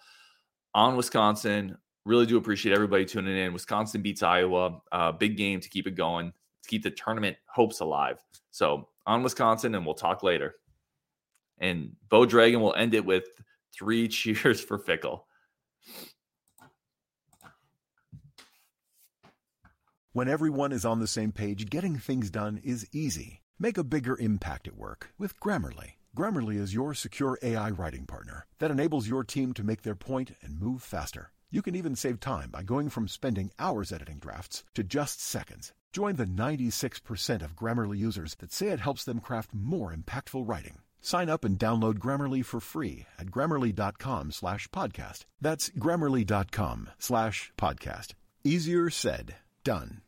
On 0.74 0.96
Wisconsin, 0.96 1.78
really 2.04 2.26
do 2.26 2.36
appreciate 2.36 2.74
everybody 2.74 3.04
tuning 3.06 3.36
in. 3.36 3.52
Wisconsin 3.52 4.02
beats 4.02 4.22
Iowa, 4.22 4.80
uh, 4.92 5.12
big 5.12 5.36
game 5.36 5.60
to 5.60 5.68
keep 5.68 5.86
it 5.86 5.94
going, 5.94 6.32
to 6.62 6.68
keep 6.68 6.82
the 6.82 6.90
tournament 6.90 7.36
hopes 7.46 7.80
alive. 7.80 8.22
So 8.50 8.88
on 9.06 9.22
Wisconsin, 9.22 9.74
and 9.74 9.84
we'll 9.86 9.94
talk 9.94 10.22
later. 10.22 10.56
And 11.58 11.96
Bo 12.08 12.26
Dragon 12.26 12.60
will 12.60 12.74
end 12.74 12.94
it 12.94 13.04
with 13.04 13.24
three 13.74 14.08
cheers 14.08 14.60
for 14.60 14.78
Fickell. 14.78 15.22
When 20.12 20.28
everyone 20.28 20.72
is 20.72 20.86
on 20.86 21.00
the 21.00 21.06
same 21.06 21.30
page, 21.30 21.68
getting 21.68 21.98
things 21.98 22.30
done 22.30 22.58
is 22.64 22.88
easy. 22.90 23.42
Make 23.58 23.76
a 23.76 23.84
bigger 23.84 24.18
impact 24.18 24.66
at 24.66 24.76
work 24.76 25.10
with 25.18 25.38
Grammarly. 25.40 25.96
Grammarly 26.16 26.56
is 26.56 26.72
your 26.72 26.94
secure 26.94 27.38
AI 27.42 27.68
writing 27.68 28.06
partner 28.06 28.46
that 28.58 28.70
enables 28.70 29.08
your 29.08 29.24
team 29.24 29.52
to 29.52 29.62
make 29.62 29.82
their 29.82 29.94
point 29.94 30.32
and 30.40 30.58
move 30.58 30.82
faster. 30.82 31.32
You 31.50 31.60
can 31.60 31.74
even 31.76 31.94
save 31.96 32.18
time 32.18 32.50
by 32.50 32.62
going 32.62 32.88
from 32.88 33.08
spending 33.08 33.50
hours 33.58 33.92
editing 33.92 34.18
drafts 34.18 34.64
to 34.74 34.82
just 34.82 35.20
seconds. 35.20 35.74
Join 35.92 36.16
the 36.16 36.24
96% 36.24 37.42
of 37.42 37.54
Grammarly 37.54 37.98
users 37.98 38.34
that 38.36 38.52
say 38.52 38.68
it 38.68 38.80
helps 38.80 39.04
them 39.04 39.20
craft 39.20 39.52
more 39.52 39.94
impactful 39.94 40.48
writing. 40.48 40.78
Sign 41.06 41.28
up 41.30 41.44
and 41.44 41.56
download 41.56 42.00
Grammarly 42.00 42.44
for 42.44 42.58
free 42.58 43.06
at 43.16 43.28
grammarly.com 43.28 44.32
slash 44.32 44.66
podcast. 44.70 45.20
That's 45.40 45.70
grammarly.com 45.70 46.90
slash 46.98 47.52
podcast. 47.56 48.14
Easier 48.42 48.90
said, 48.90 49.36
done. 49.62 50.05